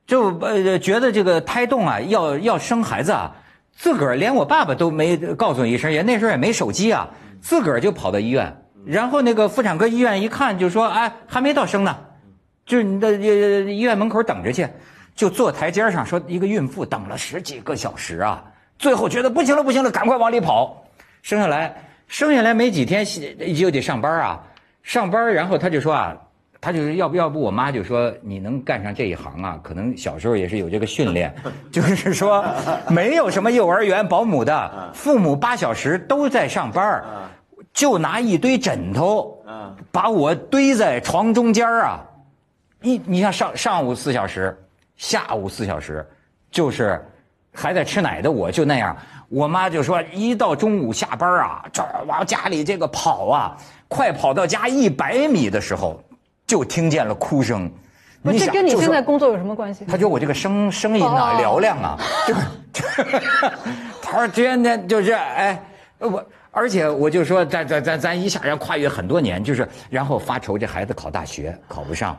[0.06, 3.34] 就呃觉得这个胎动啊要要生孩子啊，
[3.72, 7.08] 自个儿连我爸爸都没告诉一声，也那时候也没手机啊，
[7.40, 11.98] 自个儿就跑到医院，然后那个妇产科医院一看就说，哎，还没到生呢。
[12.64, 14.68] 就是你在医院门口等着去，
[15.16, 18.44] 就坐台阶上说一个孕妇等了十几个小时啊，
[18.78, 20.84] 最后觉得不行了不行了，赶快往里跑，
[21.22, 21.74] 生下来
[22.06, 23.04] 生下来没几天
[23.56, 24.40] 就得上班啊，
[24.84, 26.16] 上班然后他就说啊。
[26.58, 31.32] 他就是要不要不，我妈就说你能干上这一行啊，可能小时候也是有这个训练，
[31.70, 32.44] 就是说
[32.88, 37.04] 没有什么幼儿园保姆的，父母八小时都在上班
[37.72, 39.38] 就拿一堆枕头，
[39.92, 42.00] 把我堆在床中间啊，
[42.82, 44.58] 一你像上上午四小时，
[44.96, 46.06] 下午四小时，
[46.50, 47.04] 就是
[47.52, 48.96] 还在吃奶的我就那样，
[49.28, 53.56] 我妈就说一到中午下班啊，这往家里这个跑啊，
[53.88, 56.00] 快跑到家一百米的时候。
[56.46, 57.68] 就听见了哭声，
[58.22, 59.84] 不，这跟你现在工作有什么关系？
[59.84, 62.32] 他觉得我这个声声音啊嘹亮啊， 就
[64.00, 65.60] 他说天天就是哎，
[65.98, 72.16] 我而且我就说咱咱咱咱一下要跨越很多年，就是然后发愁这孩子考大学考不上，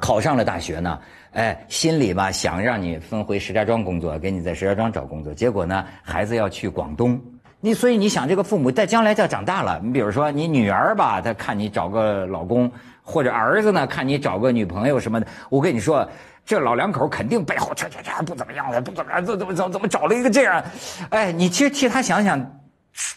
[0.00, 0.98] 考上了大学呢，
[1.32, 7.20] 哎，心里吧想让你分回石家庄工作，给你在石家庄找工作，结果呢孩子要去广东。
[7.60, 12.70] 你所以你想这个父母在将来要长大了，你比如说你女儿吧，她看你找个老公，
[13.02, 16.08] 或者儿子呢看你找个女朋友什么的，我跟你说，
[16.46, 20.64] 这老两口肯定背后这这这不怎么样的，不怎么样，怎怎么怎怎么找了一个这样，
[21.10, 22.60] 哎，你其实替他想想，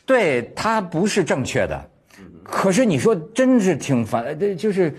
[0.06, 1.90] 对他不是正确的，
[2.44, 4.94] 可是你说真是挺烦，这就是。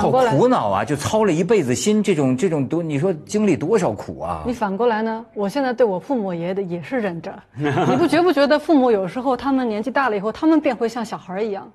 [0.00, 0.84] 好苦恼啊！
[0.84, 4.42] 就操了一辈子心，这种这种多，你说经历多少苦啊？
[4.44, 5.24] 你反过来呢？
[5.34, 7.32] 我现在对我父母也的也是忍着。
[7.54, 11.70] 你不觉不觉得父母有时候他们年纪大了以后，他们便会像小孩一样，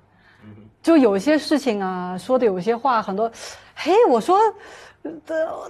[0.82, 3.32] 就有些事情啊，说的有些话很多，
[3.74, 4.38] 嘿，我说，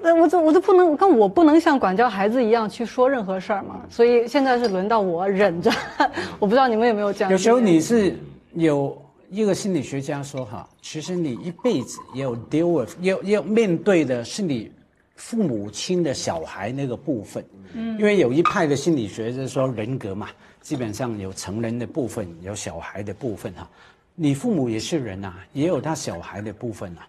[0.03, 3.77] 这我这我都不能，跟我不能像管教孩子一样去说任何事儿嘛。
[3.89, 5.71] 所以现在是轮到我忍着。
[6.41, 7.31] 我不知道你们有没有这样。
[7.31, 8.19] 有时候你是
[8.55, 9.01] 有。
[9.31, 14.71] 一个心理学家说：“哈，其实你一辈子要 deal with，要要面对的是你
[15.15, 17.45] 父母亲的小孩那个部分。
[17.73, 23.71] 嗯，因为有一派的心理学就是说人格嘛，基本上有成人的部分，有小孩的部分哈。
[24.17, 27.01] 你父母也是人呐，也有他小孩的部分呐。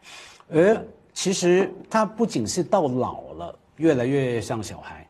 [0.47, 5.07] 而其实他不仅是到老了越来越像小孩，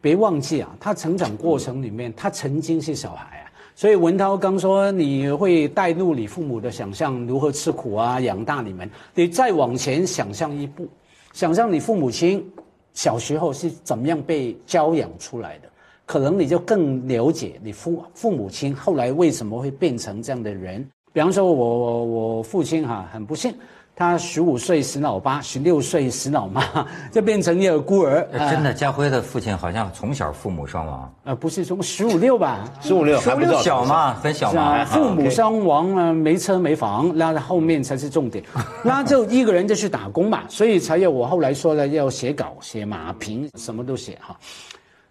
[0.00, 3.40] 别忘记啊，他成长过程里面他曾经是小孩。”
[3.74, 8.88] 所以文涛刚说你会带入你父母的想象，如何吃苦啊，养大你们。
[9.14, 10.86] 你再往前想象一步，
[11.32, 12.46] 想象你父母亲
[12.92, 15.68] 小时候是怎么样被教养出来的，
[16.04, 20.86] 可能你就更了解你父父母亲后来为什么会变成这样的人。
[21.12, 23.54] 比方说我我我父亲哈很不幸。
[23.94, 26.64] 他十五岁死老爸，十六岁死老妈，
[27.12, 28.26] 就变成一个孤儿。
[28.50, 31.14] 真的，家辉的父亲好像从小父母双亡。
[31.24, 32.64] 呃，不是从十五六吧？
[32.80, 34.82] 十五六，十五六小嘛，很小嘛。
[34.86, 38.42] 父母双亡啊，没车没房，那后面才是重点。
[38.82, 44.34] 那就一个人就去打工嘛，所以才有我后来说了要写稿、写马评，什么都写哈。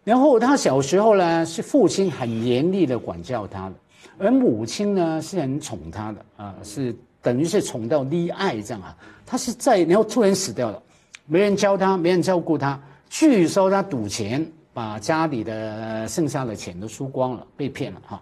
[0.03, 3.73] 然后他小时候呢，是父亲很严厉的管教他的，
[4.17, 6.93] 而母亲呢是很宠他的啊，是。
[7.21, 10.81] 等于是宠到溺爱这样啊，他是在然后突然死掉了，
[11.25, 12.79] 没人教他，没人照顾他。
[13.09, 18.21] 据说他赌钱，把家里的剩下的钱都输光了，被骗了哈。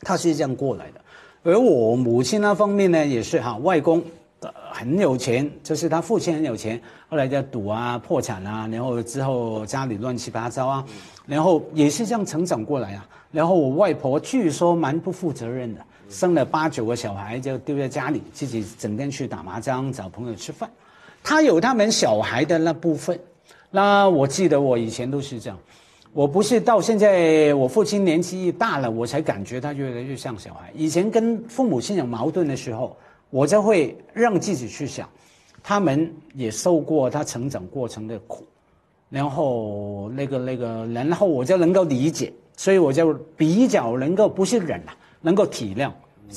[0.00, 1.00] 他是这样过来的。
[1.44, 4.02] 而我母亲那方面呢，也是哈，外公
[4.70, 10.84] 很有钱，就是他父亲很有钱，后来在赌啊，破产啊，然后之后家里乱七八糟啊，
[11.26, 13.08] 然后也是这样成长过来啊。
[13.30, 15.80] 然后我外婆据说蛮不负责任的。
[16.08, 20.68] 生了八九个小孩就丢在家里，自己整天去打麻将、找朋友吃饭。
[21.22, 23.18] 他有他们小孩的那部分。
[23.70, 25.58] 那我记得我以前都是这样，
[26.14, 30.72] 我不是到现在我父亲年纪大了，我才感觉他越来越像小孩。
[30.74, 32.96] 以前跟父母亲有矛盾的时候，
[33.28, 35.06] 我就会让自己去想，
[35.62, 38.46] 他们也受过他成长过程的苦，
[39.10, 44.92] 然后那个那个，然后我就能够理解，所以我就比较能够不是忍了。
[45.20, 45.90] 能够体谅，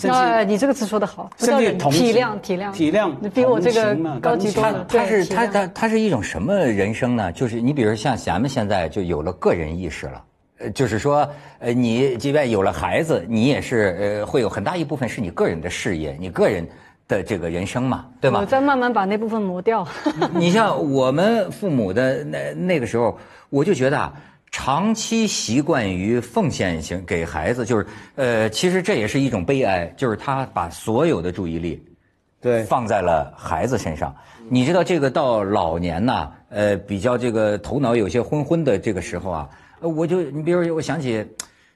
[0.09, 4.85] 啊，你这个词说的好，甚至体谅体谅体谅，你比我这个高级多了。
[4.89, 7.31] 他是他他他是一种什么人生呢？
[7.31, 10.23] 就是你比如像咱们现在就有了个人意识了，
[10.59, 16.67] 呃，就是说，呃，你即便有了孩子，你也是呃，会有很大一部分是你个人的事业，你个人
[17.07, 18.39] 的这个人生嘛，对吗？
[18.39, 19.87] 我在慢慢把那部分磨掉。
[20.33, 23.17] 你像我们父母的那那个时候，
[23.49, 24.13] 我就觉得啊。
[24.51, 31.81] 长期习惯于奉献型给孩子，就是，呃，其实这也是一种悲哀，就是他把所有的注意力，
[32.41, 34.13] 对，放在了孩子身上。
[34.49, 41.25] 你知道这个到老年呐，呃，比较这个头脑有些昏昏的这个时候啊，我就你比如我想起，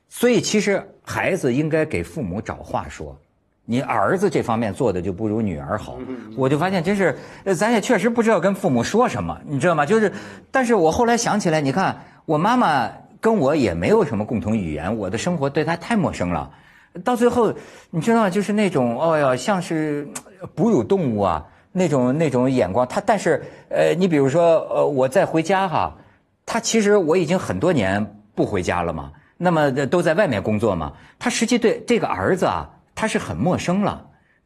[0.10, 3.18] 所以其实孩子应该给父母找话说，
[3.64, 5.98] 你儿子这方面做的就不如女儿好。
[6.36, 9.86] 我就发现真是，呃咱也确实不知道跟父母说什么，你知道吗？
[9.86, 10.12] 就是，
[10.52, 16.52] 但是我后来想起来，你看我妈妈跟我也没有什么共同语言，我的生活对她太陌生了。
[17.04, 17.54] 到最后，
[17.92, 20.08] 你知道，就是那种，哦呀，像是
[20.56, 22.88] 哺乳动物啊，那种那种眼光。
[22.88, 25.94] 他但是，呃，你比如说，呃，我再回家哈，
[26.46, 30.94] 他其实我已经很多年不回家了嘛，那么都在外面工作嘛。
[31.20, 34.06] 他实际对这个儿子啊，他是很陌生了。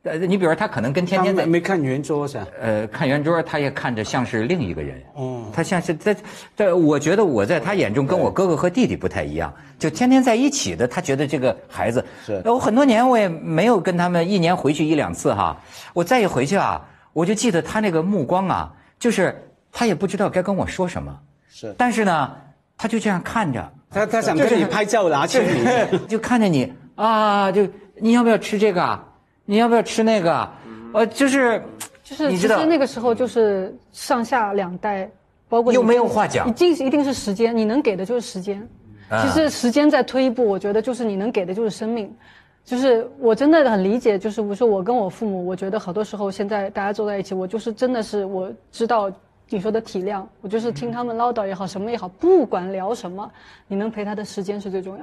[0.09, 2.43] 呃，你比如说，他可能跟天天在他没看圆桌噻。
[2.59, 4.99] 呃，看圆桌，他也看着像是另一个人。
[5.13, 6.15] 哦，他像是在，
[6.55, 10.87] 在我觉得我在他眼中跟我哥哥和弟弟不太一样，就天天在一起的。
[10.87, 15.55] 他觉得这个孩子是呃我很多年我也没有跟他们一年回去一两次哈。
[15.93, 19.39] 我再一回去啊，我就记得他那个目光啊，就是
[19.71, 21.15] 他也不知道该跟我说什么，
[21.47, 22.35] 是但是呢，
[22.77, 29.05] 他就这样看着，他他想跟你拍照拿签名，就看着你啊，就你要不要吃这个啊？
[29.49, 30.53] 你要不要吃那个啊？
[30.93, 31.59] 呃，就是
[32.03, 35.09] 就是你知道其实那个时候就是上下两代，
[35.47, 38.61] 包括你又没有话讲一定是一定是时间，你能给的就是时间。
[39.09, 42.15] 啊其实时间再推一步，我觉得就是你能给的就是生命。
[42.63, 49.11] 就是我真的很理解，就是我说我跟我父母，我觉得好多时候现在大家坐在一起，我就是真的是我知道
[49.49, 53.27] 你说的体谅，我就是听他们唠叨也好，什么也好，不管聊什么，
[53.67, 55.01] 你能陪他的时间是最重要。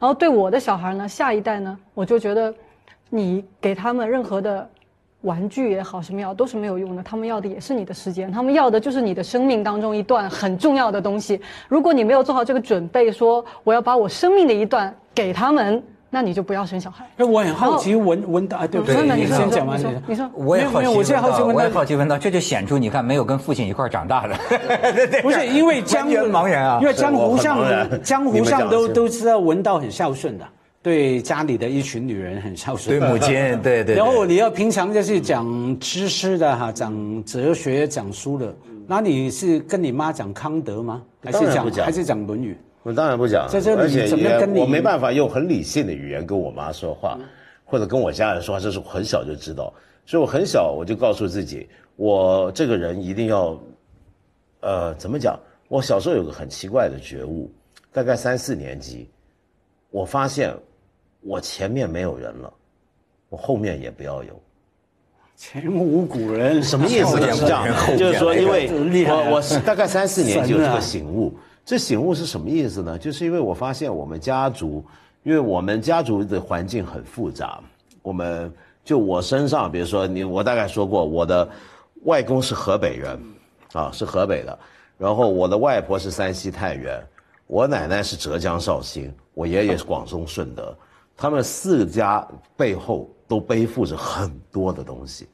[0.00, 2.52] 然后对我的小孩呢，下一代呢，我就觉得
[3.10, 4.68] 你给他们任何的
[5.22, 7.02] 玩具也好，什么也好，都是没有用的。
[7.02, 11.40] 他们要的也是你的时间，他们要的就是你的生命当中一段很重要的东西。
[11.68, 17.04] 如果你没有做好这个准备，说我要把我生命的一段给他们，那你就不要生小孩。
[17.16, 18.96] 哎，我很好奇文文导，啊，对不对？
[19.06, 24.34] 那你说，先你说讲完你你说，我也好奇没有没有我现在好奇文达我也好奇文达，这就显出你看没有跟父亲一块长大的，
[25.22, 27.58] 不是因为江完全茫然啊因为江湖上
[28.02, 30.44] 江湖上都都知道文道很孝顺的，
[30.84, 33.94] 对家里的一群女人很孝顺，对母亲， 对对。
[33.94, 38.54] 然后你要平常就是讲知识的哈，讲哲学、讲书的，
[38.86, 41.02] 那你是跟你妈讲康德吗？
[41.22, 42.52] 还是讲还是讲《论语》？
[42.82, 47.18] 我当然不讲，在这里怎么跟你我没办法用很理性的语言跟我妈说话，
[47.64, 49.72] 或者跟我家人说话，这是我很小就知道，
[50.04, 51.66] 所以我很小我就告诉自己，
[51.96, 53.58] 我这个人一定要，
[54.60, 55.34] 呃，怎么讲？
[55.68, 57.50] 我小时候有个很奇怪的觉悟，
[57.90, 59.08] 大概三四年级，
[59.90, 60.54] 我发现
[61.24, 62.52] 我前面没有人了，
[63.30, 64.40] 我后面也不要有。
[65.36, 67.32] 前无古人，什么意思呢？
[67.32, 67.66] 是这样，
[67.98, 71.34] 就是说，因为我我是 大概三四年就有这个醒悟。
[71.64, 72.98] 这醒悟是什么意思呢？
[72.98, 74.84] 就是因为我发现我们家族，
[75.22, 77.58] 因为我们家族的环境很复杂。
[78.02, 78.52] 我们
[78.84, 81.48] 就我身上，比如说你，我大概说过，我的
[82.02, 83.18] 外公是河北人，
[83.72, 84.56] 啊，是河北的。
[84.98, 87.02] 然后我的外婆是山西太原，
[87.46, 90.76] 我奶奶是浙江绍兴，我爷爷是广东顺德。
[91.16, 95.28] 他们四家背后都背负着很多的东西。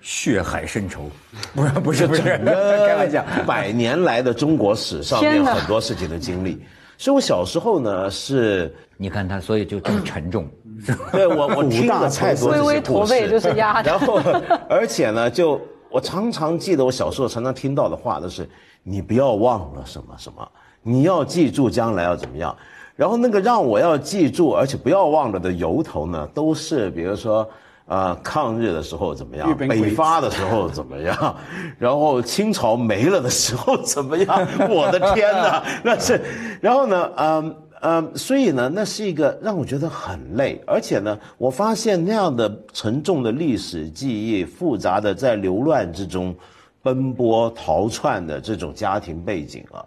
[0.00, 1.10] 血海深仇，
[1.52, 2.22] 不是不是不是，
[2.86, 3.24] 开玩笑。
[3.44, 6.64] 百年来的中国史上面很多事情的经历。
[6.96, 10.48] 所以我小时候呢是，你看他，所以就这么沉重。
[11.12, 14.20] 对我我听了太多这微微些故驼背就，是压着然后
[14.68, 15.60] 而且呢，就
[15.90, 18.48] 我常常记得我小时候常常听到的话都是：
[18.84, 20.48] 你不要忘了什么什么，
[20.82, 22.56] 你要记住将来要怎么样。
[22.98, 27.48] 然后那个让我要记住而且不要忘了的由头呢，都是比如说。
[27.90, 31.34] 呃，抗日的时候怎么样北伐的时候怎么样？
[31.80, 34.46] 然后清朝没了的时候怎么样？
[34.68, 36.20] 我的天哪，那是，
[36.60, 46.36] 然后呢，嗯嗯，所以呢，那是一个让我觉得很累，而且呢，我发现那样的沉重的历史记忆，复杂的在流乱之中
[46.82, 49.82] 奔波逃窜的这种家庭背景啊，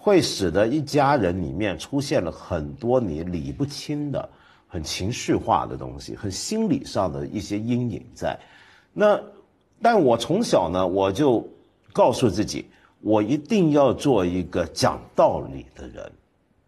[0.00, 4.28] 会使得一家人里面出现了很多你理不清的。
[4.72, 8.38] 很情绪化的东西，很心理上的一些阴影在。
[8.92, 9.20] 那，
[9.82, 11.44] 但我从小呢，我就
[11.92, 12.66] 告诉自己，
[13.00, 16.12] 我一定要做一个讲道理的人。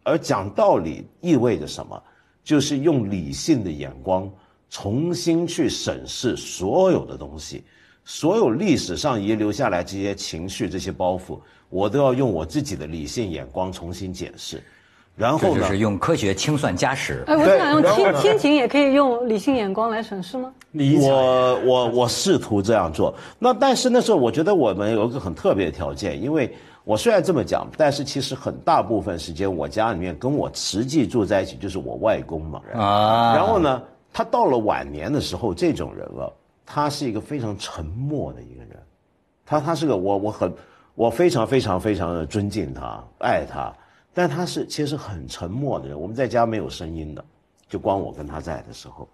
[0.02, 2.02] 而讲道理意味着什么？
[2.42, 4.28] 就是用理性的眼光
[4.68, 7.62] 重新去审视所有的东西，
[8.04, 11.38] 所有历史上遗留下来这些情绪、这些包袱，
[11.72, 14.62] 我都要用我自己的理性眼光重新检视。
[15.14, 15.60] 然后呢？
[15.60, 17.22] 就是用科学清算家史。
[17.26, 20.50] 哎，我对想用亲亲情也可以用理性眼光来审视吗？
[20.72, 26.50] 我我我试图这样做，那但是那时候我觉得我们有一个很特别的条件，因为
[26.84, 33.82] 我虽然这么讲，但是其实很大部分时间我家里面跟我实际住在一起就是我外公嘛，啊然后呢，
[34.14, 36.32] 他到了晚年的时候，这种人了，
[36.64, 38.70] 他是一个非常沉默的一个人，
[39.44, 40.50] 他他是个我我很
[40.94, 43.72] 我非常非常非常的尊敬他，爱他，
[44.12, 47.24] 但他是其实很沉默的人，我们在家没有声音的，
[47.68, 49.08] 就光我跟他在的时候。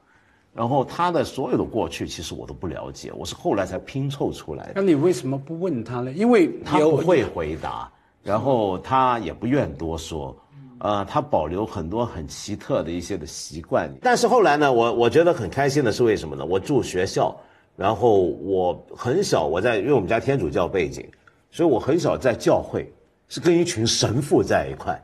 [0.54, 4.72] 然后他的所有的过去，其实我都不了解，我是后来才拼凑出来的。
[4.74, 6.10] 那你为什么不问他呢？
[6.12, 7.88] 因为他不会回答，
[8.24, 10.36] 然后他也不愿多说，
[10.78, 13.88] 呃，他保留很多很奇特的一些的习惯。
[14.02, 16.44] 但是后来呢，我我觉得很开心的是为什么呢？
[16.44, 17.36] 我住学校，
[17.76, 21.06] 然后我很小，我在因为我们家天主教背景，
[21.50, 22.92] 所以我很少在教会
[23.28, 25.00] 是跟一群神父在一块，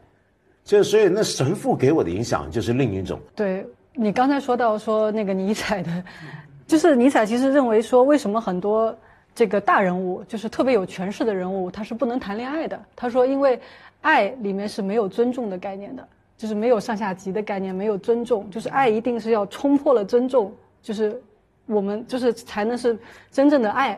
[0.64, 3.18] 就所以那神父给我的影响就是另一种。
[3.34, 3.66] 对。
[3.96, 6.04] 你刚才说到说那个尼采的，
[6.66, 8.92] 就是尼采其实认为说，为什么很多
[9.36, 12.76] 这个大人物，就是特别有权势的人物，他是不能谈恋爱的。
[12.96, 13.56] 他说，因为
[14.00, 16.04] 爱里面是没有尊重的概念的，
[16.36, 21.22] 就是没有上下级的概念，没有尊重，就是爱一定是要冲破了尊重，就是
[21.66, 22.98] 我们就是才能是
[23.30, 23.96] 真正的爱。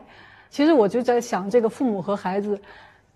[0.49, 2.59] 其实我就在想，这个父母和孩子，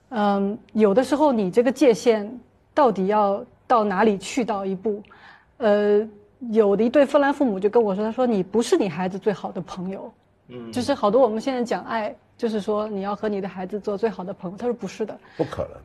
[0.09, 2.39] 嗯，有的时候你这个界限
[2.73, 5.01] 到底要到哪里去到一步，
[5.57, 6.07] 呃。
[6.49, 10.11] 有的一对芬兰父母就跟我说：“他说你不是你孩子最好的朋友，
[10.47, 15.77] 嗯，就是好多我们现在讲爱，就是说你要和你的孩子做最好的朋友。”他说：“不是的，不可能，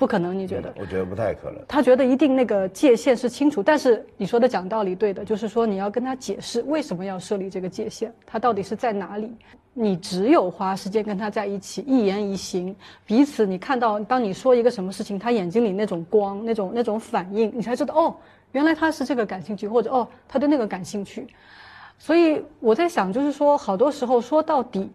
[0.00, 0.74] 不可能。”你觉得？
[0.76, 1.60] 我觉得不太可能。
[1.68, 9.30] 他觉得一定那个界限是清楚，但是你说的讲道理对的，就是说你要跟他解释为什么要设立这个界限，他到底是在哪里？
[9.72, 12.74] 你只有花时间跟他在一起，一言一行，
[13.06, 18.16] 彼此你看到，当你说一个什么事情，他眼睛里那种光，那种那种反应，你才知道哦。
[18.52, 21.24] 原来他是这个感兴趣，或者哦，他对那个感兴趣，
[21.98, 24.90] 所以我在想，就是说，好多时候说到底，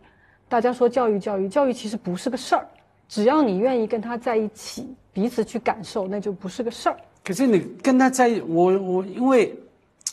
[0.50, 2.68] 大家说教育教育教育其实不是个事儿，
[3.08, 6.98] 只要你愿意跟他在一起，彼此去感受，那就不是个事儿。
[7.24, 9.54] 可是你跟他在，我我因为，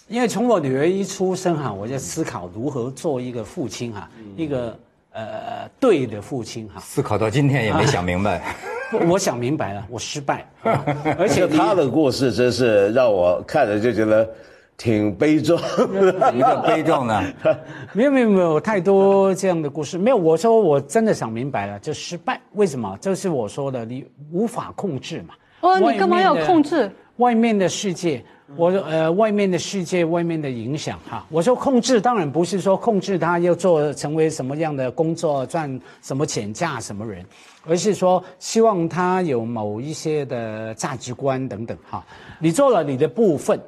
[0.08, 4.78] 因为从我女儿一出生哈，我在思考如何做一个父亲哈，一个
[5.12, 6.80] 呃对的父亲哈。
[6.80, 8.54] 思考到今天也没想明白。
[9.08, 10.46] 我想明白了，我失败，
[11.18, 14.28] 而且他的故事真是让我看着就觉得
[14.76, 15.58] 挺悲壮。
[15.62, 15.86] 什
[16.34, 17.22] 么叫悲壮呢？
[17.92, 20.16] 没有没有没有太多这样的故事，没有。
[20.16, 22.40] 我说我真的想明白了，就失败。
[22.52, 22.96] 为什么？
[23.00, 25.34] 就是我说的，你无法控制嘛。
[25.60, 26.90] 哦，你干嘛要控制？
[27.18, 28.24] 外面的世界，
[28.56, 31.24] 我呃，外面的世界，外面的影响哈。
[31.28, 37.24] 我说控制，当然不是说控制他要做成为什么样的工作，赚什么钱，嫁什么人。
[37.64, 42.04] 而是说，希望他有某一些的价值观等等哈。
[42.40, 43.60] 你做了你的部分，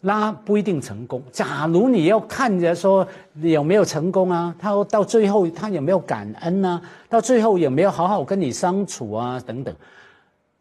[0.00, 1.20] 那不一定成功。
[1.32, 3.06] 假如你要看着说
[3.40, 6.80] 有没有成功啊，他到最后他有没有感恩呢？
[7.08, 9.40] 到最后有没有好好跟你相处啊？
[9.44, 9.74] 等等，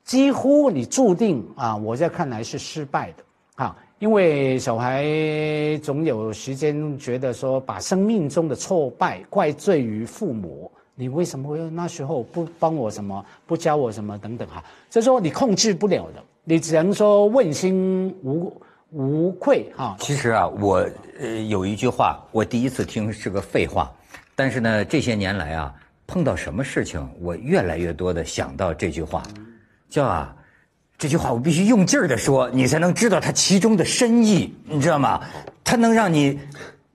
[0.03, 3.75] 几乎你注定啊，我在看来是失败的啊。
[3.99, 5.05] 因为小孩
[5.81, 10.71] 总有时间觉得说，把生命中的挫败怪罪于父母。
[10.95, 14.63] 你为什么会那时候不帮我什么，不教我什么等等哈？
[14.89, 18.51] 所以说你控制不了的，你只能说问心无
[18.91, 19.95] 无愧哈。
[19.99, 20.87] 其实啊，我
[21.19, 23.91] 呃有一句话，我第一次听是个废话，
[24.35, 25.73] 但是呢，这些年来啊，
[26.07, 29.23] 碰到什么事情，我越来越多的想到这句话，
[29.89, 30.35] 叫啊，
[30.97, 35.21] 这句话我必须用劲儿的说，你才能知道它其中的深意，你知道吗？
[35.63, 36.39] 它能让你，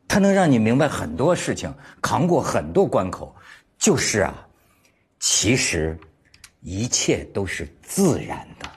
[0.06, 3.34] 它能让你明白很多事情，扛过很多关口。
[3.78, 4.46] 就是啊，
[5.18, 5.98] 其实
[6.60, 8.70] 一切都是自然的。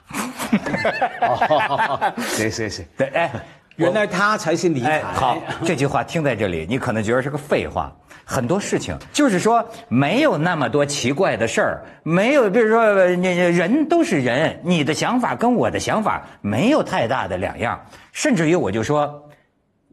[2.18, 2.86] 谁谁谁？
[2.96, 3.30] 对，哎，
[3.76, 4.84] 原来他才是你。
[4.84, 7.92] 哎，好，这句话听在这里，你可能觉得是个废话。
[8.26, 17.78] 很多事情就是说，没有那么多奇怪的事儿，没有，比如说，你人都是人，你的想法跟我的想法没有太大的两样。
[18.12, 19.22] 甚至于，我就说，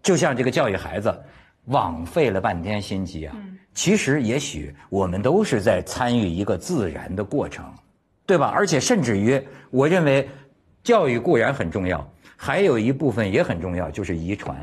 [0.01, 1.13] 就像这个教育孩子，
[1.65, 3.35] 枉费了半天心机啊。
[3.73, 7.65] 其实，也许我们都是在参与一个自然的过程，
[8.25, 8.49] 对吧？
[8.55, 9.41] 而且，甚至于，
[9.71, 10.29] 我认为，
[10.83, 12.05] 教育固然很重要，
[12.35, 14.55] 还有一部分也很重要，就是遗传。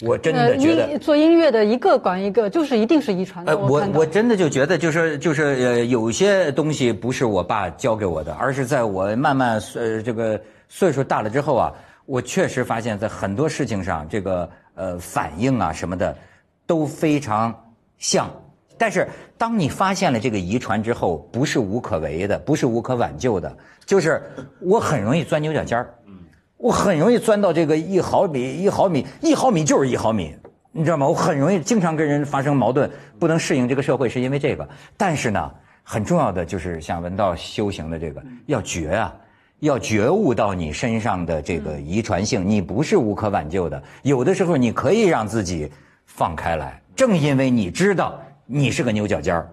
[0.00, 3.56] 我真的觉得，做音乐的一个管一个，就是一定是遗传的。
[3.56, 11.72] 我我真的就觉得，就是就是呃，有些东西不是我爸教给我的，而是在我慢慢呃这个岁数大了之后啊，
[12.04, 16.16] 我确实发现，在很多事情上，这个呃反应啊什么的
[16.66, 17.54] 都非常
[17.98, 18.28] 像。
[18.78, 19.08] 但是，
[19.38, 24.20] 当你发现了这个遗传之后，不是无可为的，不是无可挽救的，就是
[24.60, 25.94] 我很容易钻牛角尖儿，
[26.56, 30.34] 我很容易钻到这个一毫米、一毫米、一毫米就是一毫米，
[30.72, 31.06] 你知道吗？
[31.06, 34.68] 我很容易经常跟人发生矛盾，不能适应这个社会，是因为这个。
[34.96, 35.50] 但是呢，
[35.84, 39.14] 很重要的就是像文道修行的这个，要觉啊，
[39.60, 45.70] 要觉悟到你身上的这个遗传性，你不是无可挽救的，有的时候你可以让自己
[46.06, 48.20] 放开来，正因为你知道。
[48.46, 49.48] 你是个牛角尖儿，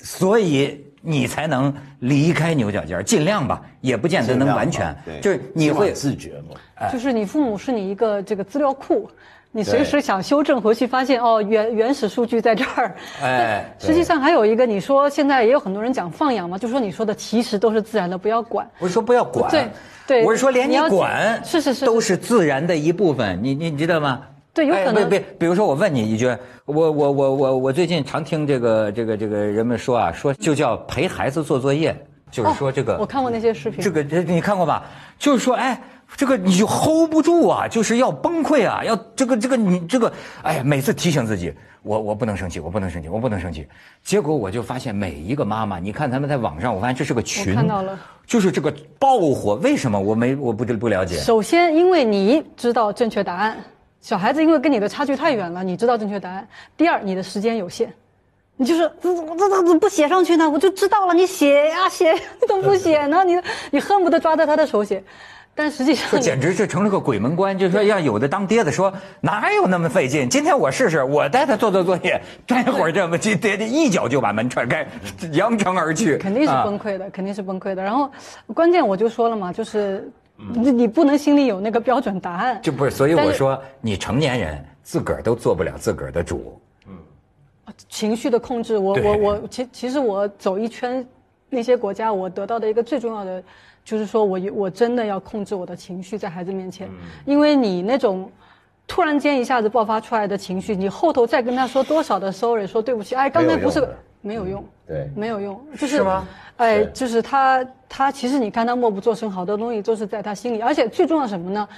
[0.00, 4.94] 所以你才能离开牛角尖儿，尽量吧，也不见得能完全。
[5.20, 6.88] 就是你会自觉嘛？
[6.92, 9.08] 就是你父母是你一个这个资料库，
[9.52, 12.94] 你随时想修正回去，发现哦原原始数据在这儿。
[13.22, 18.68] 哎，实际上还有一个，你说现在也有很多人讲放养嘛，就说你说的其实都是自然的，不要管。
[18.78, 19.50] 我是说不要管。
[19.50, 19.68] 对
[20.06, 24.22] 对，我是说连你管是是是都是自然的一部分，你你知道吗？
[24.52, 25.08] 对，有可能。
[25.08, 26.26] 别别，比如说我问你一句，
[26.64, 31.96] 我我我我我最近常听这个这个这个人们说啊，说就叫陪孩子做作业，
[32.30, 32.96] 就是说这个。
[32.98, 33.82] 我看过那些视频。
[33.82, 34.84] 这个这你看过吧？
[35.18, 35.80] 就是说，哎。
[36.16, 43.64] 这个你就 hold 不住啊，就是要崩溃啊，要这个这个你这个，哎呀，每次提醒自己，我我不能生气，我不能生气，我不能生气。
[44.02, 47.96] 结果我就发现每一个妈妈，你看他们在网上，我发现这是个群，看到了，
[48.26, 49.54] 就是这个爆火。
[49.62, 51.14] 为什么我没我不不了解？
[51.18, 53.56] 首先，因为你知道正确答案，
[54.00, 56.46] 小孩子因为跟你的差距太远了，你知道正确答案。
[56.76, 57.92] 第二，你的时间有限，
[58.56, 60.48] 你就是这这这怎么不写上去呢？
[60.48, 63.22] 我就知道了，你写呀写，你怎么不写呢？
[63.24, 63.38] 你
[63.70, 65.02] 你恨不得抓着他的手写。
[65.52, 67.58] 但实际上，这简直是成了个鬼门关。
[67.58, 68.90] 就是说，要有的当爹的说，
[69.20, 70.30] 哪有那么费劲？
[70.30, 74.86] 今天我试试，我带他做做作业，待会儿这么就爹爹一脚就把门踹开，
[75.32, 76.16] 扬长而去。
[76.16, 77.82] 肯定是崩溃的，肯定是崩溃的。
[77.82, 78.10] 然后，
[78.54, 80.08] 关键我就说了嘛，就是
[80.54, 82.58] 你你不能心里有那个标准答案。
[82.62, 86.60] 就不是，所以我说，你成年人自个儿都做不了自个儿的主。
[86.86, 86.94] 嗯，
[87.88, 91.06] 情绪的控制，我我我，其其实我走一圈
[91.48, 93.42] 那些国家，我得到的一个最重要的。
[93.82, 96.86] 就是说我我真的要控制我的情绪在孩子面前，
[97.24, 98.30] 因为你那种
[98.86, 103.88] 突然间一下子爆发出来的情绪，你后头再跟他说多少的 sorry，说对不起，哎，刚才不是
[104.20, 106.26] 没有用，对，没有用，就是吗？
[106.56, 111.68] 哎，就是他他其实你看他默不作声，好多东西都是在他心里，而且最重要什么呢？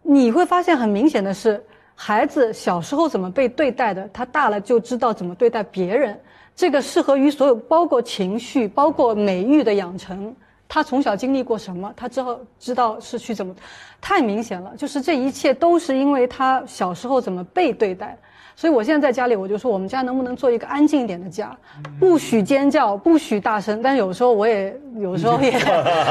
[0.00, 1.60] 你会发现很明显的是，
[1.96, 6.16] 孩子小时候怎么被对待的，他大了就知道怎么对待别人。
[6.54, 10.32] 这个适合于所有，包括情绪，包括美育的养成。
[10.68, 11.92] 他从小经历过什么？
[11.96, 13.52] 他之后知道是去怎么，
[14.00, 14.72] 太明显了。
[14.76, 18.16] 就是这一切都是因为他小时候怎么被对待。
[18.60, 21.56] 所以我现在在家里，我就说我们家能不能做一个安静一点的家，
[21.98, 23.80] 不许尖叫，不许大声。
[23.80, 25.50] 但有时候我也，有时候也，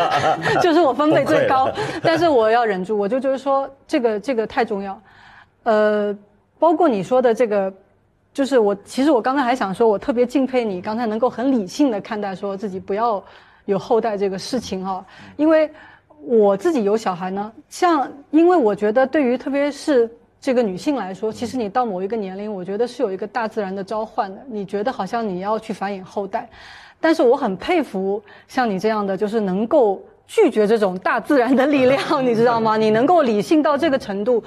[0.59, 1.71] 就是我分贝最高，
[2.01, 2.97] 但是我要忍住。
[2.97, 4.99] 我就就是说这个这个太重要。
[5.61, 6.17] 呃，
[6.57, 7.71] 包括你说的这个，
[8.33, 13.23] 就是我其实我刚才还想说，我特别敬佩你刚才能够很理性的看待说自己不要。
[13.65, 15.05] 有后代这个事情哈，
[15.37, 15.69] 因为
[16.23, 20.09] 我自己有小孩呢，像因为我觉得对于特别是
[20.41, 26.49] 这个女性来说，其实你到某一个年龄，我觉得是有一个大自然的召唤的，你觉得好像你要去繁衍后代，
[26.99, 32.77] 但是我很佩服像你这样的，就是能够拒绝这种大自然的力量，你知道吗？
[32.77, 34.41] 你能够理性到这个程度，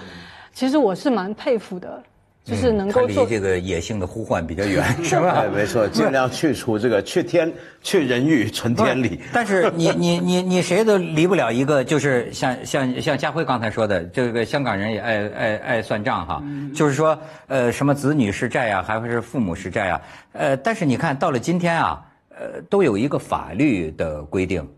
[0.54, 2.02] 其实我是蛮佩服的。
[2.44, 5.44] 就是能够离这个野性的呼唤比较远， 是吧？
[5.54, 9.20] 没错，尽量去除这个去天去人欲存天理。
[9.32, 16.42] 但是你你你你谁都离不了一个，就是像像像家辉刚才说的，这个香港人也爱爱爱算账哈，
[16.74, 17.16] 就是说
[17.46, 24.68] 呃什么子女是债呀，还会是父母是债啊，呃，但是你看到了今天啊，呃，都有一个法律的规定。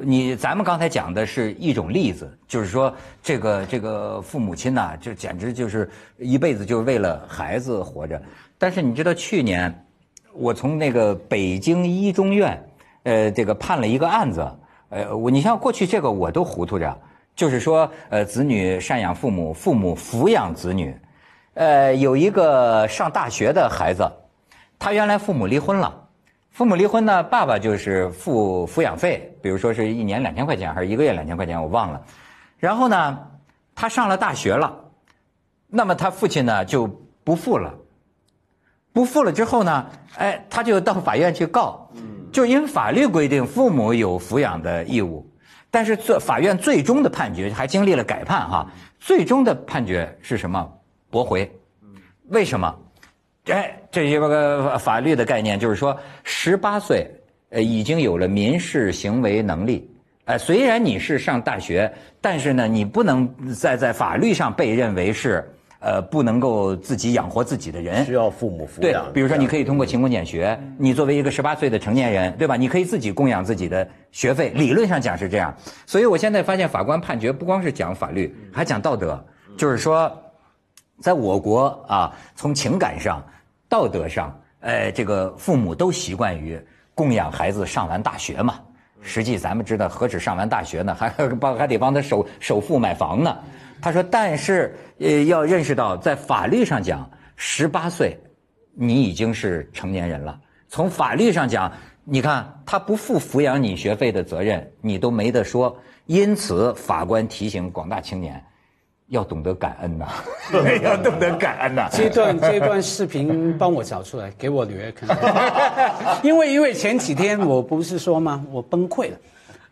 [0.00, 2.92] 你咱们刚才讲的是一种例子，就是说
[3.22, 5.88] 这个这个父母亲呐，就简直就是
[6.18, 8.20] 一辈子就是为了孩子活着。
[8.58, 9.72] 但是你知道去年，
[10.32, 12.60] 我从那个北京一中院，
[13.04, 14.50] 呃，这个判了一个案子，
[14.88, 16.96] 呃，我你像过去这个我都糊涂着，
[17.36, 20.96] 就是说呃，子女赡养父母，父母抚养子女，
[21.54, 24.10] 呃，有一个上大学的孩子，
[24.78, 26.02] 他原来父母离婚了。
[26.50, 32.02] 父母离婚呢，爸爸就是付抚养费，比如说是一年两千块钱，还是一个月两千块钱，我忘了。
[32.56, 33.18] 然后呢，
[33.74, 34.74] 他上了大学了，
[35.66, 36.86] 那么他父亲呢就
[37.24, 37.74] 不付了，
[38.94, 39.86] 不付了之后呢，
[40.16, 41.90] 哎，他就到法院去告，
[42.32, 45.30] 就因为法律规定父母有抚养的义务，
[45.70, 48.66] 但是最法院最终的判决还经历了改判哈，
[48.98, 50.72] 最终的判决是什么？
[51.10, 51.54] 驳回，
[52.28, 52.74] 为什么？
[53.48, 57.14] 哎，这些个法律的概念就是说，十八岁
[57.54, 59.88] 呃已经有了民事行为能力，
[60.24, 61.90] 哎，虽然你是上大学，
[62.20, 65.48] 但是呢，你不能在在法律上被认为是
[65.78, 69.04] 呃不能够自己养活自己的人，需要父母抚养。
[69.04, 72.56] 对，比如说你可以通过勤工俭学，你作为一个十八岁的成年人，对吧？
[72.56, 75.54] 你可以自己供养自己的学费，理论上讲是这样。
[75.86, 79.24] 所以我现在发现法官判决不光是讲法律，还讲道德，
[79.56, 80.10] 就是说，
[81.00, 83.24] 在我国啊，从情感上。
[83.66, 86.60] 道德上，呃，这个父母都习惯于
[86.94, 88.60] 供养孩子上完大学嘛。
[89.02, 93.36] 实际咱们知道，何止上完大学呢， 还帮还得帮他首首付买房呢。
[93.82, 98.18] 他说，但是呃，要认识到，在法律上讲，十八岁，
[98.72, 100.40] 你已经是成年人了。
[100.68, 101.70] 从法律上讲，
[102.02, 105.76] 你看他不负抚养你学费的责任，你都没得说。
[106.06, 108.42] 因此，法官提醒广大青年，
[109.08, 110.08] 要懂得感恩呐，
[110.82, 111.88] 要懂得感恩呐。
[111.92, 115.08] 这段这段视频帮我找出来，给我女儿看。
[116.24, 118.44] 因为因为前几天我不是说吗？
[118.50, 119.16] 我崩溃了。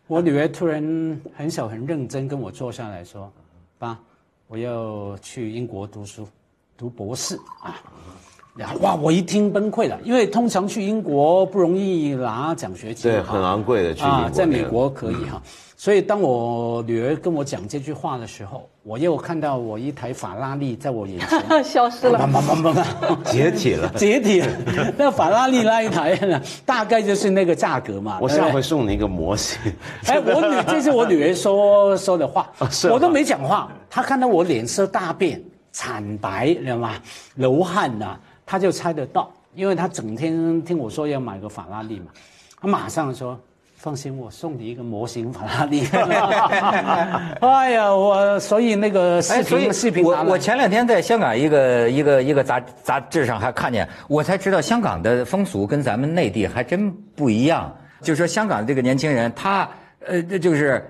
[0.07, 0.81] 我女儿突然
[1.35, 3.31] 很小很认真跟我坐下来说
[3.79, 3.97] ：“爸，
[4.47, 6.27] 我要去英国读书，
[6.77, 7.81] 读博士啊。”
[8.81, 8.93] 哇！
[8.95, 14.29] 我一听崩溃了，因为通常去英国不容易拿奖学金，对，很昂贵的去啊。
[14.31, 15.41] 在美国可以哈，
[15.75, 22.29] 所以当我女儿跟我讲这句话的时候，我又看到我一台法拉利在我眼前 消失了，
[23.25, 24.47] 解体了，解体了。
[24.95, 28.19] 那法拉利那一台呢，大概就是那个价格嘛。
[28.21, 29.59] 我下回送你一个模型。
[30.05, 32.51] 哎，我女这是我女儿说说的话，
[32.91, 35.41] 我都没讲话，她看到我脸色大变，
[35.71, 36.91] 惨白，你知道吗？
[37.33, 38.15] 流汗呐。
[38.53, 42.05] 他就猜得到，因为他整天听我说要买个法拉利嘛，
[42.61, 43.35] 他马上说
[43.75, 45.83] ：“放心，我送你一个模型法拉利。
[47.41, 57.75] ”哎呀，我所以那个视频视频，我我前两天在香港一个一个一个杂杂志上还看见，我才知道香港的风俗跟咱们内地还真不一样。
[58.03, 59.67] 就说香港这个年轻人，他
[60.05, 60.87] 呃，就是。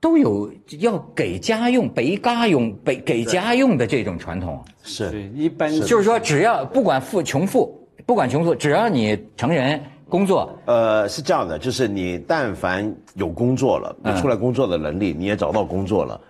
[0.00, 7.76] 都有要给家用、北家用、北给家用的这种传统，是一般就是说，只要不管富穷富，
[8.06, 16.20] 不管穷富，只要你成人工作，呃，是这样的，就是你但凡有工作了，你出来工作的能力，你也找到工作了，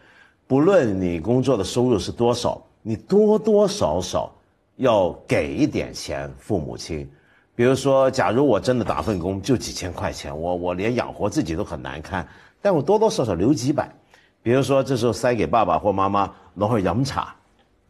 [0.46, 4.32] 不论你工作的收入是多少，你多多少少
[4.76, 7.08] 要给一点钱父母亲。
[7.54, 12.26] 比如说，假如我真的打份工就几千块钱，我我连养活自己都很难堪。
[12.60, 13.88] 但我多多少少留几百，
[14.42, 17.34] 比如说这时候塞给爸爸或妈妈然后饮茶，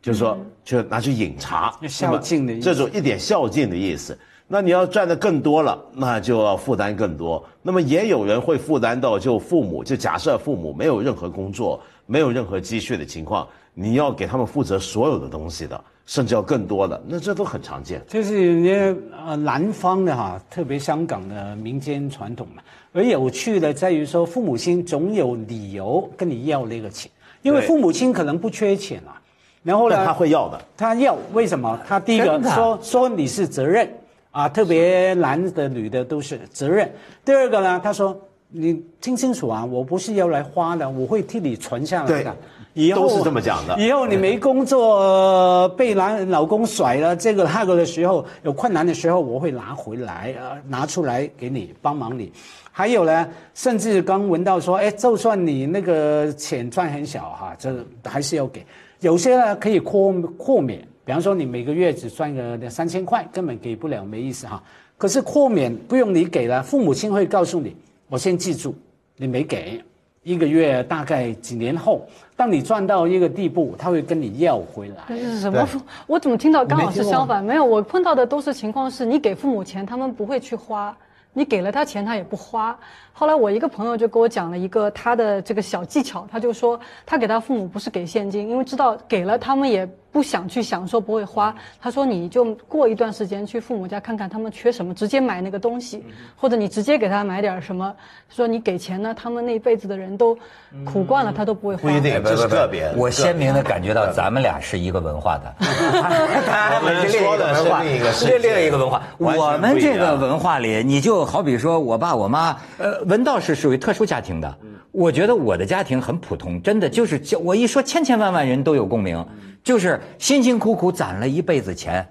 [0.00, 4.16] 就是说就拿去饮茶，孝敬的意思，这种一点孝敬的意思。
[4.46, 7.44] 那你要赚的更多了，那就要负担更多。
[7.62, 15.78] 那么也有人会负担到，就父母就假设父母没有任何工作，没有任何积蓄的情况，你要给他们负责所有的东西的。
[16.08, 18.00] 甚至要更多的，那这都很常见。
[18.08, 22.62] 就是人家呃南方的哈，特别香港的民间传统嘛。
[22.92, 27.10] 而有趣的在于说，父母亲总有理由跟你要那个钱，
[27.42, 29.20] 因为父母亲可能不缺钱啊。
[29.62, 30.60] 然后呢，他会要的。
[30.76, 31.78] 他要为什么？
[31.86, 33.88] 他第一个说说你是责任
[34.30, 36.90] 啊，特别男的女的都是责任。
[37.24, 38.18] 第二个呢，他说
[38.48, 42.34] 你听清楚啊，我不是要来花的，我会替你存下来的。
[42.74, 43.76] 以后都是这么讲的。
[43.78, 52.32] 以后你没工作，被男老公甩了，这个那个的时候有困难的时候，我会拿回来，呃，拿出来给你帮忙你。
[52.78, 58.64] 还有呢，甚至刚闻到说，哎，就算你那个钱赚很小哈，这还是要给。
[59.00, 64.62] 有些呢可以豁豁免，比方说你每个月只赚个两三千块，根本给不了，没意思哈。
[64.96, 67.74] 可是豁免不用你给了，父母亲会告诉你，
[68.08, 68.72] 我先记住，
[69.16, 69.82] 你没给。
[70.22, 72.06] 一个月大概几年后，
[72.36, 75.02] 当你赚到一个地步，他会跟你要回来。
[75.08, 75.66] 这是什么？
[76.06, 77.42] 我怎么听到刚好是相反？
[77.42, 80.94] 没有，我碰到的都是情况是你给父母钱，他们不会去花；
[81.38, 82.76] 你给了他钱，他也不花。
[83.18, 89.88] 后来我一个朋友就给我讲了一个他的这个小技巧，他就说他给他父母不是给现金，因为知道给了他们也。
[90.10, 91.54] 不想去享受，不会花。
[91.78, 96.02] 他说：“你就过一段时间去父母家看看，他们缺什么，直接买那个东西，
[96.34, 97.94] 或者你直接给他买点什么。
[98.30, 100.36] 说你给钱呢，他们那一辈子的人都
[100.82, 101.82] 苦惯了，他都不会花。
[101.82, 102.90] 不一定，这是个别。
[102.96, 105.54] 我鲜明的感觉到咱们俩是一个文化的。
[105.60, 109.02] 他们说的是另一个，是另一个文化。
[109.18, 114.58] 我们这个文化里，你就好比说我爸我妈，呃，文道是属于特殊家庭的。
[114.92, 119.26] 我觉得我的家庭很普通，真的就是我一说，千千万万人都有共鸣。”
[119.64, 122.06] 就是辛辛苦苦攒了一辈子钱，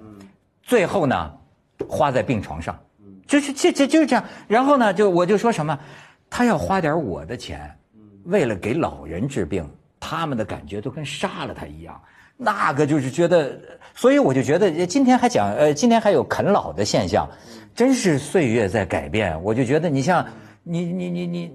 [0.61, 1.31] 最后呢，
[1.87, 2.77] 花在病床上，
[3.25, 4.23] 就是这这就是这样。
[4.47, 5.79] 然后呢，就我就说什么，
[6.29, 7.75] 他要花点我的钱，
[8.25, 9.67] 为了给老人治病，
[9.99, 11.99] 他们的感觉都跟杀了他一样。
[12.35, 13.57] 那个就是觉得，
[13.95, 17.27] 所以我就觉得今天还讲，呃，今天还有啃老的现象，
[17.73, 19.41] 真是岁月在改变。
[19.41, 20.23] 我就觉得你像
[20.67, 21.51] 你你你你，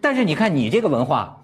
[0.00, 1.40] 但是你看你这个文化。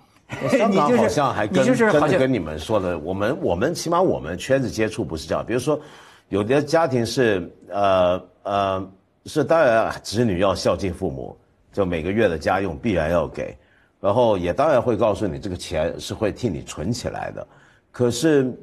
[0.48, 5.44] 香港 好像还跟跟跟你们说的，我们我们起码我们圈子接触不是这样。
[5.44, 5.80] 比如说，
[6.28, 8.90] 有的家庭是呃呃
[9.26, 11.36] 是当然子女要孝敬父母，
[11.72, 13.56] 就每个月的家用必然要给，
[14.00, 17.44] 然后也当然会告诉你这个钱是会替你存起来的。
[17.90, 18.56] 可是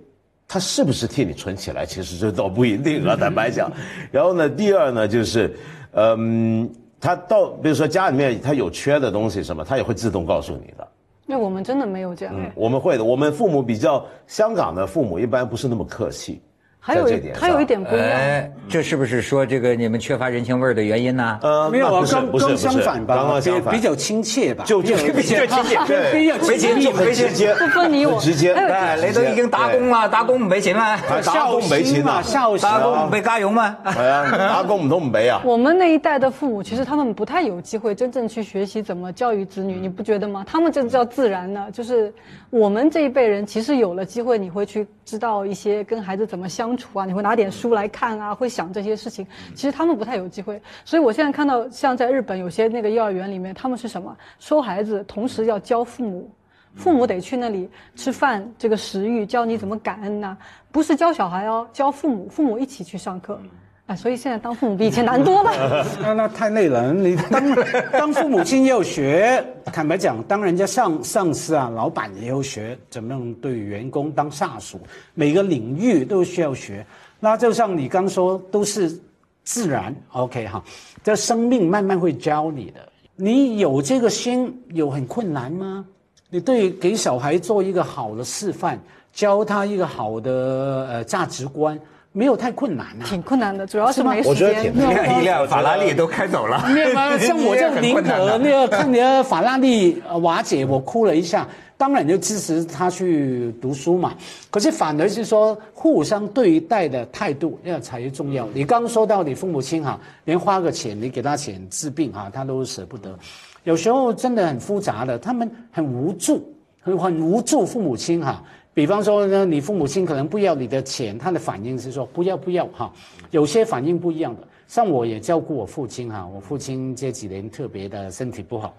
[0.47, 3.69] 他是不是替你存起来，其实这倒不一定啊， 坦白讲。
[4.09, 5.53] 然后呢，第二呢就是，
[5.91, 10.87] 嗯，他到比如说家里面他有缺的东西什么，他也会自动告诉你的。
[11.25, 12.33] 那我们真的没有这样。
[12.37, 13.03] 嗯，我们会的。
[13.03, 16.41] 我们父母比较香港的父母一般不是那么客气，
[16.87, 21.37] 还有一点还有一点不一样，哎，这是不是说这个你们缺乏人情味的原因呢？
[21.43, 28.53] 呃没有刚刚不是不是相反吧，刚刚相反，比比较亲切吧，就就比较亲切 对比较没钱亲密很直接，不分你我很直接。
[28.53, 30.83] 哎，你都已经打工了，打工沒錢嘛？
[30.85, 33.75] 啊打工沒錢啊孝心打嘛，工沒家用嘛？
[33.83, 35.41] 係啊，打工唔通唔俾啊？
[35.45, 40.45] 我们那一代的父母，其实他们不太有机会真正去学习怎么教育子女，你不觉得吗？
[40.47, 42.13] 他们这叫自然呢，就是
[42.49, 49.25] 我们这一辈人，其实有了机会，你会去知道一些跟孩子怎么相处啊，你会拿点书来看啊，会想这些事情。
[49.55, 56.29] 其实他们不太有机会，所以我现在看到像在日本有些那个幼儿园里面，他们是什么收孩子，同时要教父母。
[56.75, 60.37] 父母得去那里吃饭，这个食欲教你怎么感恩呐、
[60.71, 63.41] 不是教小孩哦，教父母，父母一起去上课。
[63.87, 65.85] 哎，所以现在当父母比以前难多了。
[66.01, 66.93] 那那太累了。
[66.93, 67.55] 你当
[67.91, 74.77] 当父母亲要学，坦白讲，当人家上上司啊、老板也要学怎么样对员工当下属，
[75.13, 76.85] 每个领域都需要学。
[77.19, 78.99] 那就像你刚说，都是
[79.45, 80.61] 自然，OK 哈，
[81.01, 82.81] 这生命慢慢会教你的。
[83.15, 85.85] 你有这个心，有很困难吗？
[86.29, 88.77] 你对给小孩做一个好的示范，
[89.13, 91.79] 教他一个好的呃价值观，
[92.17, 93.05] 没有太困难啊。
[93.05, 94.65] 挺困难的，主要是没时我觉得。
[94.65, 96.67] 一辆一辆法拉利都开走了。
[96.69, 98.01] 没有啊，像我这样宁可
[98.39, 101.47] 那个看你的法拉利呃瓦解，我哭了一下，
[101.77, 104.15] 当然就支持他去读书嘛。
[104.49, 108.47] 可是反而是说互相对待的态度那才重要。
[108.51, 113.15] 你刚说到你父母亲哈，连花个钱你给他钱治病哈，他都舍不得。
[113.63, 116.51] 有时候真的很复杂的，他们很无助，
[116.81, 117.63] 很很无助。
[117.65, 118.41] 父母亲哈，
[118.77, 122.93] 比方说呢，你父母亲可能不要你的钱，他的反应是说不要不要哈，
[123.31, 124.47] 有些反应不一样的。
[124.67, 128.75] 像我也照顾我父亲哈，我父亲这几年特别的身体不好。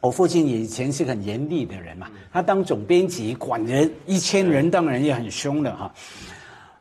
[0.00, 5.92] 我父亲以前是很严厉的人嘛，他当总编辑管人一千人，当然也很凶的哈。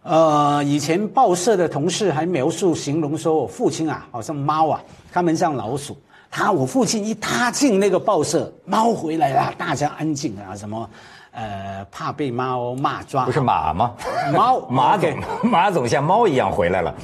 [0.03, 5.97] 呃，以前报社的同事还描述形容说我父亲啊，好像猫啊，他们像老鼠。
[6.29, 10.87] 他我父亲一踏进那个报社，猫回来了，大家安静啊，什么，
[11.35, 13.93] 呃，怕被猫骂抓，不是马吗？
[14.33, 15.13] 猫 马总，
[15.43, 16.95] 马总像猫一样回来了。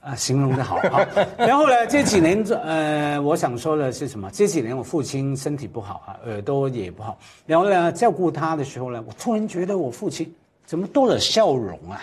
[0.00, 1.06] 啊，形容的好啊。
[1.36, 4.30] 然后呢，这几年呃，我想说的是什么？
[4.32, 7.18] 这几年我父亲身体不好啊，耳朵也不好。
[7.46, 10.32] 然后呢，照顾他的时候呢，我突然觉得我父亲
[10.64, 12.00] 怎么多了笑容啊？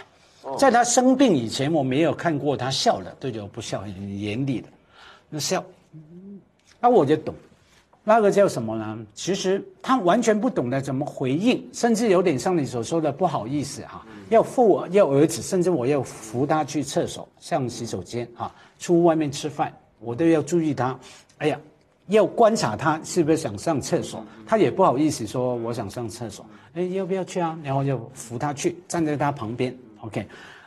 [0.58, 4.68] 在他生病以前，我没有看过他笑的，对着我不笑，很严厉的，
[5.30, 5.64] 那笑。
[6.80, 7.36] 那我就懂，
[8.04, 8.97] 那个叫什么呢？
[9.14, 20.97] 其实他完全不懂得怎么回应，甚至有点像你所说的不好意思哈、要扶要儿子，甚至我要扶他去厕所，上洗手间啊，出外面吃饭，我都要注意他。
[21.38, 21.60] 哎呀，
[22.08, 26.43] 要观察他是不是想上厕所，他也不好意思说我想上厕所，
[26.74, 27.56] 哎，要不要去啊？
[27.64, 30.26] 然后就扶他去，站在他旁边，OK。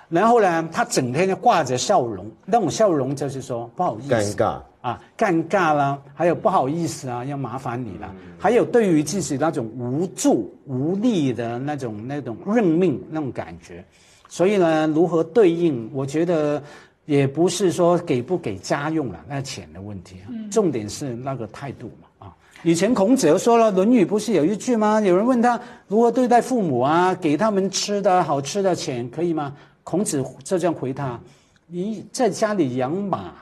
[0.09, 13.85] 然后呢，他整天就挂着笑容，那种笑容就是说不好意思，尴尬啊，尴尬啦，还有不好意思啊，要麻烦你了，还有对于自己那种无助无力的那种那种认命那种感觉，
[14.29, 16.61] 所以呢，如何对应，我觉得
[17.07, 22.35] 也不是说给不给家用了那钱的问题啊，重点是那个态度嘛啊。
[22.65, 25.01] 以前孔子又说了，《论语》不是有一句吗？
[25.01, 29.55] 有人问他如何对待父母啊，给他们吃的好吃的钱可以吗？
[29.85, 31.19] 孔子就这样回他：
[31.67, 33.33] 你在家里养马，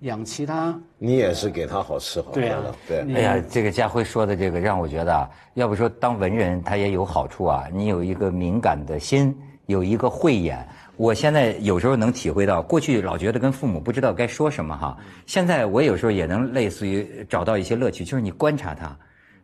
[0.00, 2.74] 养其他你也是给他好吃好喝对啊的，
[3.04, 9.36] 对哎呀，这个家辉说的这个让我觉得啊，要不说当文人他也有好处啊，你有一个敏感的心，
[9.66, 10.66] 有一个慧眼。
[10.96, 14.96] 我现在有时候能体会到，过去老觉得跟父母不知道该说什么哈，
[15.26, 18.94] 现在我有时候也能类似于找到一些乐趣，就是你观察他，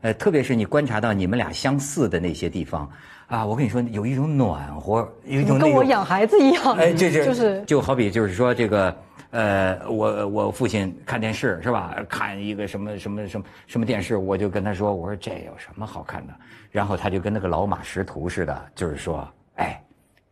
[0.03, 2.91] 呃，特别是你观察到你们俩相似的那些地方
[3.27, 8.95] 啊，我跟你说有一种暖和，有一种那跟我养孩子一样，哎，这是就是就好比就是说这个，
[9.37, 11.95] 呃，我我父亲看电视是吧？
[12.09, 16.33] 看一个什么什么什么什么电视，我就跟他说，我说这有什么好看的？
[16.71, 19.79] 然后他就跟那个老马识途似的，就是说，哎，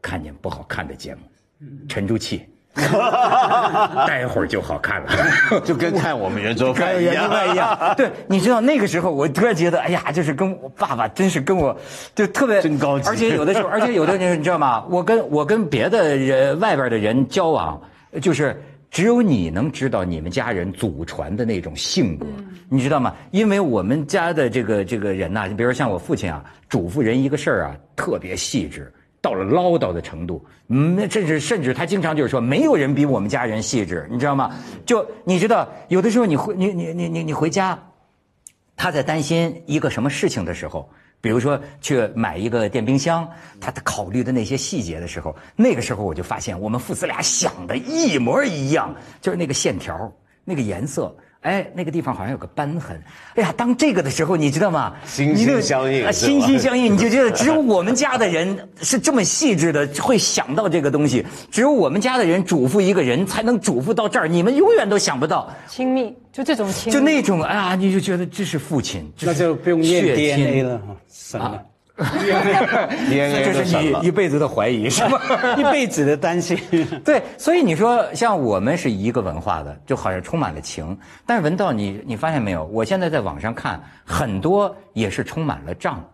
[0.01, 1.21] 看见不好看的节目，
[1.87, 2.49] 沉住气，
[4.07, 5.61] 待会儿就好看了。
[5.65, 7.53] 就跟看我们圆桌饭一样。
[7.53, 7.95] 一样。
[7.99, 11.77] 对，你知道那个时候，我突然觉得，哎呀，就是跟我爸爸，真是跟我，
[12.15, 14.83] 就特别真高级而且有的时候，而且有的时候，你知道吗？
[14.89, 17.79] 我跟我跟别的人外边的人交往，
[18.23, 18.61] 就是
[18.95, 22.25] 只有你能知道你们家人祖传的那种性格，
[22.69, 23.13] 你知道吗？
[23.33, 28.95] 因为我们家的这个这个人呐、你比如说像我父亲啊，嘱咐人一个事儿啊，特别细致。
[29.21, 34.55] 到了唠叨的程度，嗯，甚至甚至他经常就是说，没有人比我们家人细致，你知道吗？
[34.87, 37.77] 就你知道，有的时候你回你你你你你回家，
[38.77, 40.89] 他在担心一个什么事情的时候，
[41.25, 43.27] 比如说去买一个电冰箱，
[43.59, 50.13] 他考虑的那些细节的时候，那个时候我就发现我们父子俩想的一模一样，就是那个线条、
[50.45, 51.17] 那个颜色。
[51.45, 52.99] 哎，那个地方好像有个斑痕。
[53.35, 54.95] 哎呀，当这个的时候，你知道吗？
[55.05, 61.25] 心心相印，心心相印，你就觉得只有 我们家的人是这么细致的，会想到这个东西。
[61.51, 64.27] 只有我们家的人嘱咐一个人，才能嘱咐到这儿。
[64.27, 65.53] 你们永远都想不到。
[65.69, 70.81] 亲密，就这种亲，就那种哎呀，你就觉得这是父亲，那就不用验 DNA 了
[71.39, 71.63] 哈，
[71.97, 75.21] 这是你一辈子的怀疑，是吗？
[75.57, 76.59] 一辈子的担心。
[77.05, 80.99] 对，所以你说像我们是一个文化的，就好像充满了情。
[81.25, 82.65] 但是文道，你你发现没有？
[82.65, 86.05] 我现在在网上看很多也是充满了账，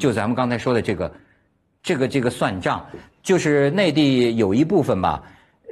[0.00, 1.12] 就咱们刚才说的这个，
[1.80, 2.84] 这个这个算账，
[3.22, 5.22] 就是内地有一部分吧，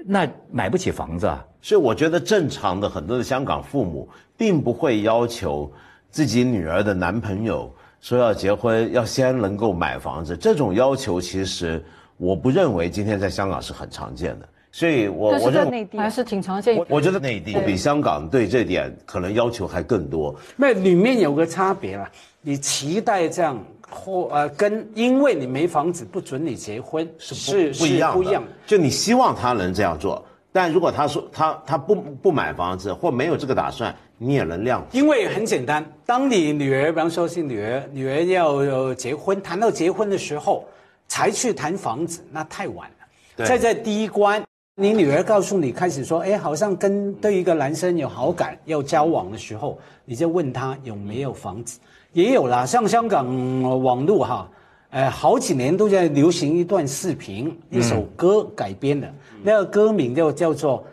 [0.07, 1.45] 那买不起房子啊。
[1.61, 5.69] 所以我觉得正常的很多的香港父母并不会要求
[6.11, 7.69] 自己女儿的男朋友。
[8.01, 11.85] 说要结婚要先能够买房子，这种要求其实
[12.17, 16.77] 我不认为今天在香港是很常见的，所以我我在内地还是挺常见。
[16.77, 20.35] 我我觉得内地比香港对这点可能要求还更多。
[20.57, 22.09] 那里面有个差别了，
[22.41, 23.59] 你期待这样
[23.91, 28.43] 或呃跟因为你没房子不准你结婚是不一样不一样。
[28.67, 33.95] 就你希望他能这样做，但如果他说他他不不买房子或没有这个打算。
[34.21, 40.65] 你也能谅因为很简单，当你女儿，比方说是女儿，女儿要结婚，谈到结婚的时候，
[41.07, 43.47] 才去谈房子，那太晚了。
[43.47, 44.43] 在这第一关，
[44.75, 51.79] 你女儿告诉你开始说，哎，好像跟对一个男生有好感，要交往的时候，你就问他有没有房子，
[52.13, 53.25] 也有啦，像香港
[53.63, 54.51] 网络哈，
[54.91, 59.09] 呃，好几年都在流行一段视频，一首歌改编的，
[59.45, 60.85] 那个歌名就叫做。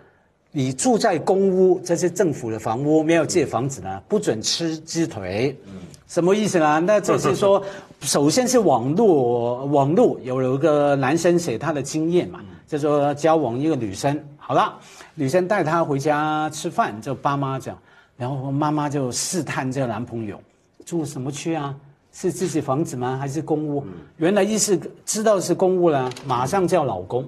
[0.58, 5.54] 你住在公屋，这是政府的房屋，没有借房子呢，不准吃鸡腿。
[5.66, 5.74] 嗯，
[6.08, 6.80] 什么意思呢？
[6.80, 7.62] 那就是说，
[8.00, 14.74] 首先是网络，网络有有一个男生写他的经验嘛，就说交往一个女生，好了，
[15.14, 17.78] 女生带他回家吃饭，就爸妈讲，
[18.16, 20.40] 然后妈妈就试探这个男朋友
[20.86, 21.76] 住什么区啊？
[22.14, 23.18] 是自己房子吗？
[23.20, 23.84] 还是公屋？
[24.16, 27.28] 原来意思知道是公屋了，马上叫老公。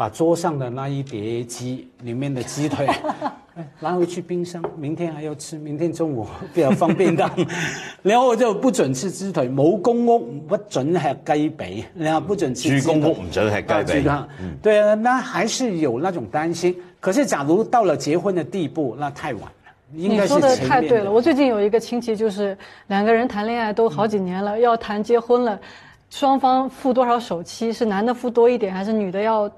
[0.00, 2.88] 把桌上的那一碟鸡里面的鸡腿
[3.80, 7.30] 拿回去冰箱，明天还要吃，明天中午比较方便当。
[8.00, 12.70] 然后就不准吃鸡腿，冇公屋不准吃鸡髀，然后不准吃。
[12.70, 14.26] 居公屋唔准吃鸡髀。
[14.62, 16.74] 对啊，那还是有那种担心。
[16.98, 19.72] 可是假如到了结婚的地步，那太晚了。
[19.90, 21.12] 你说的太对了。
[21.12, 25.60] 我最近有一个亲戚，就是两个人谈恋爱都好几年了，要谈结婚了，
[26.08, 27.70] 双方付多少首期？
[27.70, 29.50] 是男的付多一点，还是女的要？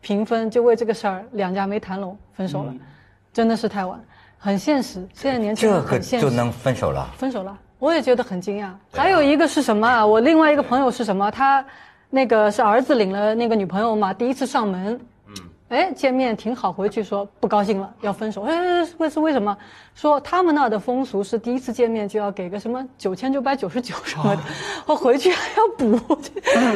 [0.00, 2.74] 平分就为这个事儿，两家没谈拢，分手了，
[3.32, 4.00] 真的是太晚，
[4.38, 5.06] 很现实。
[5.12, 7.08] 现在年轻人很现实，就能分手了。
[7.16, 8.70] 分手了，我也觉得很惊讶。
[8.92, 10.04] 还有一个是什么啊？
[10.04, 11.30] 我另外一个朋友是什么？
[11.30, 11.64] 他
[12.08, 15.00] 那个是儿子领了那个女朋友嘛，第一次上门。
[15.70, 18.42] 哎，见面挺好，回去说不高兴了，要分手。
[18.42, 18.52] 哎，
[18.98, 19.56] 为是为什么？
[19.94, 24.42] 说他们那的风俗是第一次见面就要给个什么九千九百九十九什么的，
[24.84, 25.96] 我回去还要补，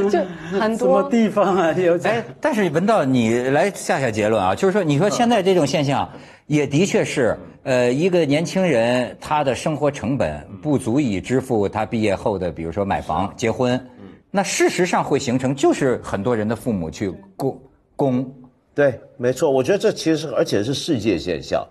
[0.08, 0.20] 就
[0.60, 0.98] 很多。
[0.98, 1.72] 什么地方啊？
[1.72, 6.08] 有哎，但是文道，你来下下结论啊，就是说，你说现在这种现象，
[6.46, 13.84] 也的确是，呃，一个年轻人他的生活成本不足以支付他毕业后的，比如说买房、结婚，
[14.30, 17.60] 那事实上会形成就是很多人的父母去供
[17.96, 18.32] 供。
[18.74, 21.64] 对，没错，我觉得这其实是，而且是世界现象。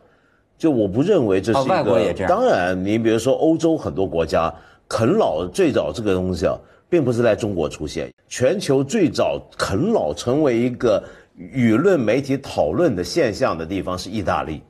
[0.58, 1.70] 就我不认为这是一个。
[1.70, 2.30] 外国也这样。
[2.30, 4.54] 当然，你比如说欧洲很多国家
[4.88, 6.58] 啃老最早这个东西啊，
[6.90, 8.10] 并不是在中国出现。
[8.30, 11.04] 全球最早啃老成为一个
[11.38, 14.62] 舆论媒体讨论的现象的地方是意大利。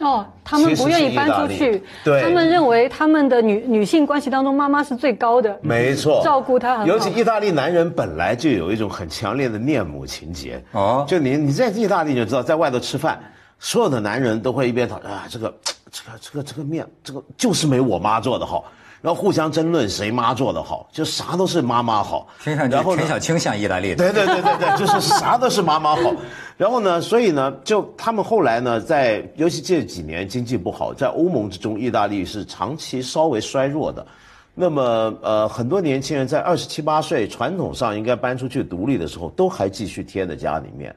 [0.00, 6.86] 哦，他们不愿意搬出去，对，他们认为他们的女女性关系当中，妈妈是最高的，没错，照顾她很好。
[6.86, 13.20] 尤其意大利男人本来就有一种很强烈的恋母情节，哦，就你你在意大利就知道，在外头吃饭，
[13.58, 15.54] 所有的男人都会一边讨啊，这个
[15.90, 18.64] 这个这个这个面，这个就是没我妈做的好。
[19.02, 22.26] 然后互相争论谁妈做的好，就啥都是妈妈好。
[22.44, 23.96] 然后陈小青像意大利的。
[23.96, 26.12] 对对对对对，就是啥都是妈妈好。
[26.58, 34.06] 然后呢，所以呢，就他们后来呢，在尤其这几年经济不好，在欧盟之中，意大利是长期稍微衰弱的。
[34.54, 40.94] 那么呃，很多年轻人在二十七八岁，传统上应该搬出去独立的时候，都还继续贴在家里面。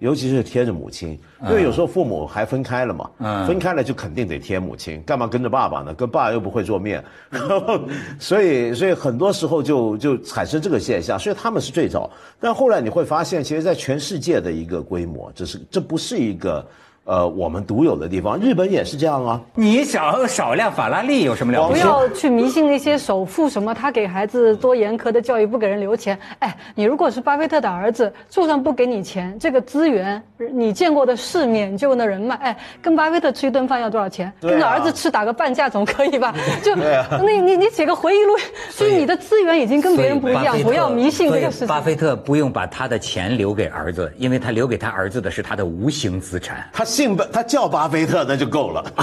[0.00, 3.08] 尤其是贴着母亲，因为有时候父母还分开了嘛，
[3.46, 5.94] 分开了就肯定得贴母亲，干嘛跟着爸爸呢？
[5.94, 7.02] 跟爸又不会做面，
[8.18, 12.10] 所以所以很多时候就就产生这个现象，所以他们是最早。
[12.40, 16.66] 但后来你会发现，其实，在全世界的一个规模，这是这不是一个
[17.04, 18.38] 呃我们独有的地方。
[18.38, 19.40] 日本也是这样啊。
[19.54, 21.86] 你少少量法拉利有什么了不起不？
[21.88, 26.18] 要去迷信那些首富什么，他给孩子多严苛的教育，不给人留钱。
[26.38, 34.32] 哎，你如果是巴菲特的儿子，就算不给你钱，这个资源你见过的世面，你见过的人脉，哎，跟巴菲特吃一顿饭要多少钱？
[34.40, 36.34] 跟着儿子吃打个半价总可以吧？
[36.62, 38.34] 就啊那你你写个回忆录，
[38.76, 41.80] 就是你的资源已经跟别人不一样，不要迷信这个事情所以巴。
[41.80, 46.66] 菲特不用把他的钱留给儿子，因为他留给他儿子的是他的无形资产。
[46.72, 48.84] 他姓巴，他叫巴菲特那就够了。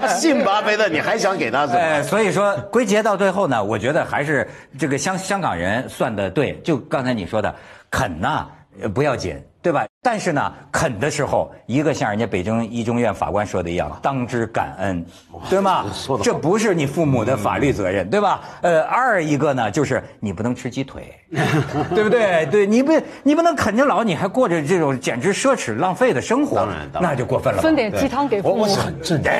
[0.00, 2.02] 他姓巴菲特，你还想给他什呃，么？
[2.04, 4.48] 所以说归结到最后呢，我觉得还是
[4.78, 7.52] 这个香香港人算的对，就刚才你说的，
[7.90, 8.46] 啃呐、
[8.80, 9.86] 呃不要紧，对吧？
[10.02, 15.04] 但是呢，啃的时候，一个像人家北京一中院法官说的一样，当知感恩，
[15.48, 15.86] 对吗
[16.22, 18.40] 这不是你父母的法律责任，对吧？
[18.60, 21.14] 呃，二一个呢，就是你不能吃鸡腿，
[21.94, 22.44] 对不对？
[22.46, 22.92] 对你不
[23.22, 27.62] 你不能啃着老，你还过着这种简直奢侈浪费的生活，当然当然那就过分了。
[27.62, 28.68] 分点鸡汤给父母我我。
[28.68, 29.30] 是很正经。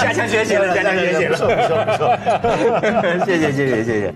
[0.00, 3.24] 加强学习了，加强学习了，不错不错不错。
[3.24, 4.14] 谢谢谢谢谢谢。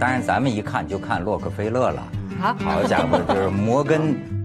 [0.00, 2.02] 当然，咱们一看就看洛克菲勒了。
[2.40, 4.39] 啊好家伙，就是摩根。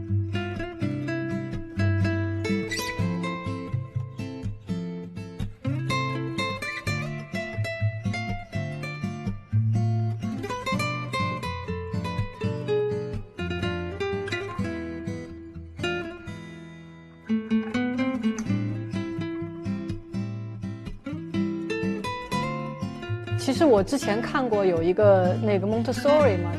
[23.75, 26.49] 我之前看过有一个那个 Montessori 嘛，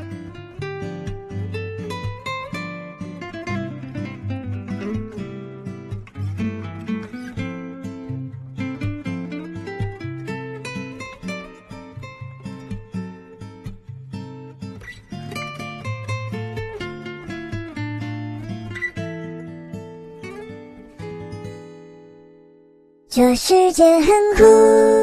[23.09, 24.05] 这世界很
[24.37, 24.96] 酷。